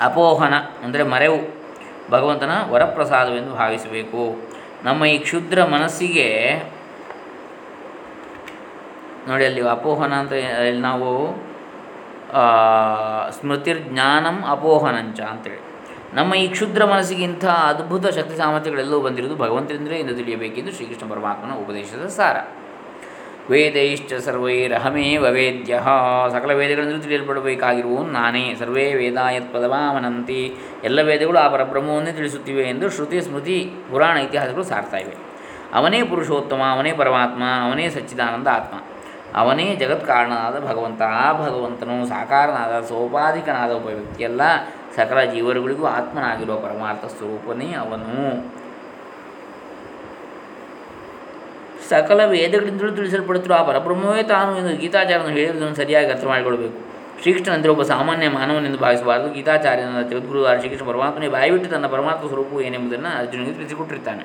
ಅಪೋಹನ 0.00 0.54
ಅಂದರೆ 0.84 1.02
ಮರೆವು, 1.02 1.40
ಭಗವಂತನ 2.10 2.50
ವರಪ್ರಸಾದವೆಂದು 2.68 3.54
ಭಾವಿಸಬೇಕು. 3.54 4.22
ನಮ್ಮ 4.84 5.04
ಈ 5.04 5.18
ಕ್ಷುದ್ರ 5.18 5.64
ಮನಸ್ಸಿಗೆ 5.64 6.28
ನೋಡಿ 9.28 9.44
ಅಲ್ಲಿ 9.44 9.68
ಅಪೋಹನ 9.68 10.12
ಅಂತ 10.12 10.32
ಅಲ್ಲಿ 10.32 10.80
ನಾವು 10.80 11.08
ಸ್ಮೃತಿರ್ಜ್ಞಾನಂ 13.32 14.44
ಅಪೋಹನಂಚ 14.48 15.20
ಅಂತೇಳಿ. 15.20 15.60
ನಮ್ಮ 16.14 16.34
ಈ 16.34 16.48
ಕ್ಷುದ್ರ 16.48 16.84
ಮನಸ್ಸಿಗೆ 16.84 17.22
ಇಂಥ 17.22 17.44
ಅದ್ಭುತ 17.44 18.06
ಶಕ್ತಿ 18.06 18.36
ಸಾಮರ್ಥ್ಯಗಳೆಲ್ಲವೂ 18.36 19.00
ಬಂದಿರುವುದು 19.00 19.36
ಭಗವಂತರಿಂದಲೇ 19.36 19.98
ಎಂದು 19.98 20.14
ತಿಳಿಯಬೇಕೆಂದು 20.14 20.72
ಶ್ರೀಕೃಷ್ಣ 20.72 21.10
ಪರಮಾತ್ಮನ 21.10 21.54
ಉಪದೇಶದ 21.54 22.06
ಸಾರ. 22.06 22.36
ವೇದೈಶ್ಚ 23.50 24.12
ಸರ್ವೈರಹಮೇವ 24.14 25.26
ವೇದ್ಯ. 25.30 25.80
ಸಕಲ 26.32 26.52
ವೇದಗಳಿಂದಲೂ 26.52 26.98
ತಿಳಿಯಲ್ಪಡಬೇಕಾಗಿರುವುದು 26.98 28.10
ನಾನೇ 28.10 28.54
ಸರ್ವೇ 28.54 28.94
ವೇದಾಯತ್ 28.94 29.54
ಪದವಾಮನಂತಿ. 29.54 30.54
ಎಲ್ಲ 30.84 31.02
ವೇದಗಳು 31.02 31.38
ಆ 31.38 31.48
ಪರಬ್ರಹ್ಮವನ್ನೇ 31.48 32.12
ತಿಳಿಸುತ್ತಿವೆ 32.12 32.62
ಎಂದು 32.62 32.90
ಶ್ರುತಿ, 32.90 33.20
ಸ್ಮೃತಿ, 33.20 33.70
ಪುರಾಣ 33.90 34.16
ಇತಿಹಾಸಗಳು 34.16 34.62
ಸಾರ್ತಾ 34.62 34.96
ಇವೆ. 34.96 35.14
ಅವನೇ 35.74 36.02
ಪುರುಷೋತ್ತಮ, 36.02 36.62
ಅವನೇ 36.70 36.92
ಪರಮಾತ್ಮ, 36.92 37.42
ಅವನೇ 37.62 37.88
ಸಚ್ಚಿದಾನಂದ 37.88 38.46
ಆತ್ಮ. 38.46 38.76
ಅವನೇ 39.34 39.76
ಜಗತ್ಕಾರಣನಾದ 39.76 40.66
ಭಗವಂತ. 40.66 41.02
ಆ 41.02 41.32
ಭಗವಂತನು 41.32 42.06
ಸಾಕಾರನಾದ, 42.06 42.80
ಸೋಪಾಧಿಕನಾದ 42.80 43.70
ಒಬ್ಬ 43.70 43.86
ವ್ಯಕ್ತಿಯಲ್ಲ. 43.86 44.40
ಸಕಲ 44.96 45.22
ಜೀವರುಗಳಿಗೂ 45.22 45.86
ಆತ್ಮನಾಗಿರುವ 45.86 46.56
ಪರಮಾರ್ಥ 46.56 47.04
ಸ್ವರೂಪನೇ 47.04 47.72
ಅವನು. 47.72 48.65
ಸಕಲ 51.88 52.24
ವೇದಗಳಿಂದಲೂ 52.24 52.90
ತಿಳಿಸಲ್ಪಡುತ್ತಿರುವ 52.90 53.58
ಆ 53.58 53.62
ಪರಬ್ರಹ್ಮವೇ 53.62 54.22
ತಾನು 54.22 54.58
ಎಂದು 54.58 54.76
ಗೀತಾಚಾರ್ಯನು 54.76 55.34
ಹೇಳಿರುವುದನ್ನು 55.34 55.76
ಸರಿಯಾಗಿ 55.76 56.10
ಅರ್ಥ 56.10 56.24
ಮಾಡಿಕೊಳ್ಬೇಕು 56.24 56.96
ಶ್ರೀಕೃಷ್ಣನಂದರೆ 57.22 57.70
ಒಬ್ಬ 57.70 57.82
ಸಾಮಾನ್ಯ 57.82 58.28
ಮಾನವನೆಂದು 58.28 58.78
ಭಾವಿಸಬಾರದು 58.78 59.32
ಗೀತಾಚಾರ್ಯನ 59.32 60.02
ಜಗದ್ಗುರು 60.10 60.44
ಶ್ರೀಕೃಷ್ಣ 60.44 60.86
ಪರಮಾತ್ಮನೇ 60.86 61.28
ಬಾಯಿಬಿಟ್ಟು 61.28 61.70
ತನ್ನ 61.70 61.86
ಪರಮಾತ್ಮ 61.86 62.28
ಸ್ವರೂಪವು 62.28 62.60
ಏನೆಂಬುದನ್ನು 62.60 63.18
ಅರ್ಜುನಿಗೆ 63.18 63.52
ತಿಳಿಸಿಕೊಟ್ಟಿರ್ತಾನೆ. 63.52 64.24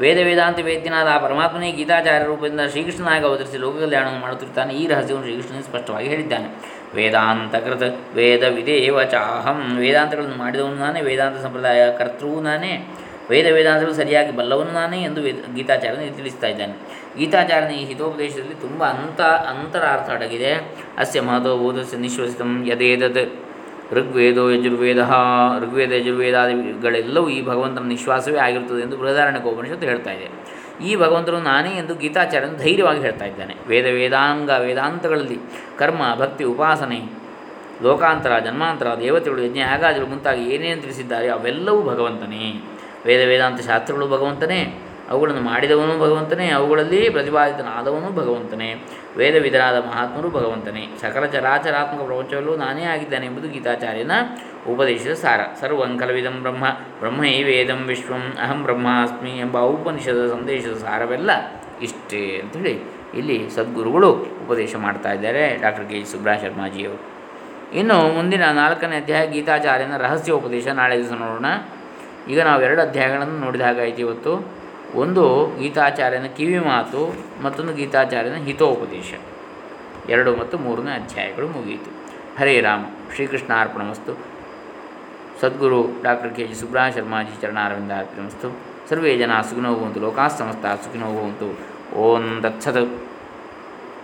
ವೇದ 0.00 0.18
ವೇದಾಂತ 0.24 0.58
ವೇದ್ಯನಾದ 0.60 1.08
ಆ 1.08 1.18
ಪರಮಾತ್ಮನೇ 1.18 1.72
ಗೀತಾಚಾರ್ಯ 1.72 2.26
ರೂಪದಿಂದ 2.26 2.60
ಶ್ರೀಕೃಷ್ಣನಾಗಿ 2.70 3.24
ಅವತರಿಸಿ 3.24 3.58
ಲೋಕ 3.58 3.76
ಕಲ್ಯಾಣವನ್ನು 3.80 4.20
ಮಾಡುತ್ತಿರ್ತಾನೆ 4.20 4.74
ಈ 4.74 4.86
ರಹಸ್ಯವನ್ನು 4.86 5.26
ಶ್ರೀಕೃಷ್ಣನೇ 5.26 5.62
ಸ್ಪಷ್ಟವಾಗಿ 5.62 6.08
ಹೇಳಿದ್ದಾನೆ. 6.08 6.48
ವೇದಾಂತಕೃತ 6.94 7.82
ವೇದ 8.14 8.42
ವಿದೇವ 8.42 9.04
ಚಾಹಂ 9.04 9.76
ವೇದಾಂತಗಳನ್ನು 9.76 10.36
ಮಾಡಿದವನು 10.36 10.74
ನಾನೇ, 10.74 11.00
ವೇದಾಂತ 11.00 11.38
ಸಂಪ್ರದಾಯ 11.42 11.92
ಕರ್ತೃವು 11.98 12.40
ನಾನೇ. 12.40 12.88
ವೇದ 13.30 13.46
ವೇದಾಂತಗಳು 13.52 13.94
ಸರಿಯಾಗಿ 13.94 14.36
ಬಲ್ಲವನು 14.36 14.70
ನಾನೇ 14.70 15.02
ಎಂದು 15.02 15.22
ವೇದ 15.22 15.34
ಗೀತಾಚಾರ್ಯನ 15.54 16.12
ತಿಳಿಸ್ತಾ 16.14 16.46
ಇದ್ದಾನೆ. 16.46 16.72
ಗೀತಾಚಾರ್ಯನ 17.18 17.70
ಈ 17.70 17.84
ಹಿತೋಪದೇಶದಲ್ಲಿ 17.84 18.54
ತುಂಬ 18.54 18.84
ಅಂತ 18.84 19.20
ಅಂತರಾರ್ಥ 19.20 20.10
ಅಡಗಿದೆ. 20.10 20.54
ಅಸ್ಯ 20.98 21.20
ಮಹತೋ 21.20 21.58
ಬೋಧಸ್ಯ 21.58 21.96
ನಿಶ್ವಸಿತಂ 21.96 22.64
ಯದೇದತ್. 22.66 23.44
ಋಗ್ವೇದೋ 23.92 24.50
ಯಜುರ್ವೇದ. 24.50 24.98
ಋಗ್ವೇದ, 25.60 25.92
ಯಜುರ್ವೇದಾದಿಗಳೆಲ್ಲವೂ 25.92 27.28
ಈ 27.28 27.44
ಭಗವಂತನ 27.44 27.84
ನಿಶ್ವಾಸವೇ 27.84 28.38
ಆಗಿರುತ್ತದೆ 28.38 28.82
ಎಂದು 28.82 28.96
ಬೃಹದಾರಣ್ಯ 28.96 29.50
ಉಪನಿಷತ್ತು 29.50 29.86
ಹೇಳ್ತಾ 29.86 30.12
ಇದೆ. 30.12 30.28
ಈ 30.84 30.96
ಭಗವಂತನು 30.96 31.40
ನಾನೇ 31.40 31.70
ಎಂದು 31.70 31.94
ಗೀತಾಚಾರ್ಯನು 31.94 32.58
ಧೈರ್ಯವಾಗಿ 32.58 33.00
ಹೇಳ್ತಾ 33.00 33.24
ಇದ್ದಾನೆ. 33.24 33.56
ವೇದ 33.66 33.84
ವೇದಾಂಗ 33.84 34.50
ವೇದಾಂತಗಳಲ್ಲಿ 34.58 35.38
ಕರ್ಮ, 35.78 36.14
ಭಕ್ತಿ, 36.18 36.44
ಉಪಾಸನೆ, 36.44 37.00
ಲೋಕಾಂತರ, 37.82 38.38
ಜನ್ಮಾಂತರ, 38.38 38.86
ದೇವತೆಗಳು, 39.00 39.42
ಯಜ್ಞ, 39.42 39.58
ಯಾಗಾದಿಗಳು 39.58 40.08
ಮುಂತಾಗಿ 40.08 40.54
ಏನೇನು 40.54 40.82
ತಿಳಿಸಿದ್ದಾರೆ 40.82 41.28
ಅವೆಲ್ಲವೂ 41.28 41.82
ಭಗವಂತನೇ. 41.82 42.73
ವೇದ 43.06 43.28
ವೇದಾಂತ 43.28 43.60
ಶಾಸ್ತ್ರಗಳು 43.60 44.06
ಭಗವಂತನೇ, 44.08 44.82
ಅವುಗಳನ್ನು 45.10 45.40
ಮಾಡಿದವನು 45.40 45.98
ಭಗವಂತನೇ, 46.00 46.50
ಅವುಗಳಲ್ಲಿ 46.50 47.10
ಪ್ರತಿಪಾದಿತನಾದವನು 47.10 48.16
ಭಗವಂತನೇ, 48.16 48.84
ವೇದ 49.16 49.42
ವಿಧರಾದ 49.42 49.76
ಮಹಾತ್ಮರು 49.76 50.30
ಭಗವಂತನೇ. 50.30 50.88
ಸಕಲ 51.00 51.24
ಚರಾಚರಾತ್ಮಕ 51.26 52.02
ಪ್ರಪಂಚವಲ್ಲೂ 52.02 52.56
ನಾನೇ 52.56 52.82
ಆಗಿದ್ದಾನೆ 52.82 53.26
ಎಂಬುದು 53.26 53.48
ಗೀತಾಚಾರ್ಯನ 53.48 54.12
ಉಪದೇಶದ 54.72 55.12
ಸಾರ. 55.12 55.40
ಸರ್ವಂ 55.60 55.98
ಕಲವಿದಂ 55.98 56.42
ಬ್ರಹ್ಮ, 56.42 56.64
ಬ್ರಹ್ಮೈ 56.98 57.42
ವೇದಂ 57.42 57.84
ವಿಶ್ವಂ, 57.86 58.32
ಅಹಂ 58.42 58.62
ಬ್ರಹ್ಮಾಸ್ಮಿ 58.62 59.30
ಎಂಬ 59.30 59.58
ಉಪನಿಷದ 59.58 60.30
ಸಂದೇಶದ 60.30 60.74
ಸಾರವೆಲ್ಲ 60.74 61.30
ಇಷ್ಟೇ 61.82 62.40
ಅಂಥೇಳಿ 62.42 62.80
ಇಲ್ಲಿ 63.14 63.50
ಸದ್ಗುರುಗಳು 63.50 64.12
ಉಪದೇಶ 64.12 64.76
ಮಾಡ್ತಾ 64.76 65.12
ಇದ್ದಾರೆ 65.12 65.58
ಡಾಕ್ಟರ್ 65.62 65.88
ಕೆ 65.88 66.00
ಜಿ 66.00 66.12
ಸುಬ್ರಹ 66.12 66.42
ಶರ್ಮಾಜಿಯವರು. 66.42 67.02
ಇನ್ನು 67.74 68.14
ಮುಂದಿನ 68.14 68.44
ನಾಲ್ಕನೇ 68.44 68.96
ಅಧ್ಯಾಯ 68.96 69.26
ಗೀತಾಚಾರ್ಯನ 69.26 69.96
ರಹಸ್ಯ 69.96 70.32
ಉಪದೇಶ. 70.32 70.66
ನಾಳೆ 70.66 70.96
ದಿವಸ 70.96 71.12
ನೋಡೋಣ. 71.12 71.46
ಈಗ 72.28 72.40
ನಾವು 72.40 72.62
ಎರಡು 72.62 72.82
ಅಧ್ಯಾಯಗಳನ್ನು 72.82 73.40
ನೋಡಿದ 73.40 73.60
ಹಾಗಾಯಿತು 73.60 73.98
ಇವತ್ತು. 73.98 74.52
ಒಂದು 74.94 75.56
ಗೀತಾಚಾರ್ಯನ 75.58 76.26
ಕಿವಿ 76.26 76.58
ಮಾತು, 76.58 77.14
ಮತ್ತೊಂದು 77.42 77.74
ಗೀತಾಚಾರ್ಯನ 77.74 78.34
ಹಿತೋಪದೇಶ. 78.34 79.14
ಎರಡು 80.08 80.36
ಮತ್ತು 80.36 80.58
ಮೂರನೇ 80.58 81.02
ಅಧ್ಯಾಯಗಳು 81.02 81.48
ಮುಗಿಯಿತು 81.48 81.90
ಹರೇ 82.38 82.60
ರಾಮ, 82.60 82.84
ಶ್ರೀಕೃಷ್ಣ 83.14 83.52
ಸದ್ಗುರು 85.40 86.02
ಡಾಕ್ಟರ್ 86.02 86.34
ಕೆ 86.34 86.46
ಜಿ 86.46 86.54
ಸುಬ್ರಹ 86.54 86.88
ಶರ್ಮಾಜಿ 86.94 87.40
ಚರಣಾರವಿಂದ 87.40 87.92
ಅರ್ಪಣಮಸ್ತು 87.92 88.60
ಸರ್ವೇ 88.88 89.16
ಜನ 89.16 89.40
ಸುಖಿನೋ 89.40 89.74
ಭವಂತು 89.74 90.00
ಲೋಕಾಸ್ 90.00 90.38
ಸಮಸ್ತ 90.38 90.66
ಸುಖಿನೋ 90.66 91.06
ಭವಂತು. 91.06 91.58
ಓಂ 91.96 92.40
ತತ್ಸತ್. 92.42 93.03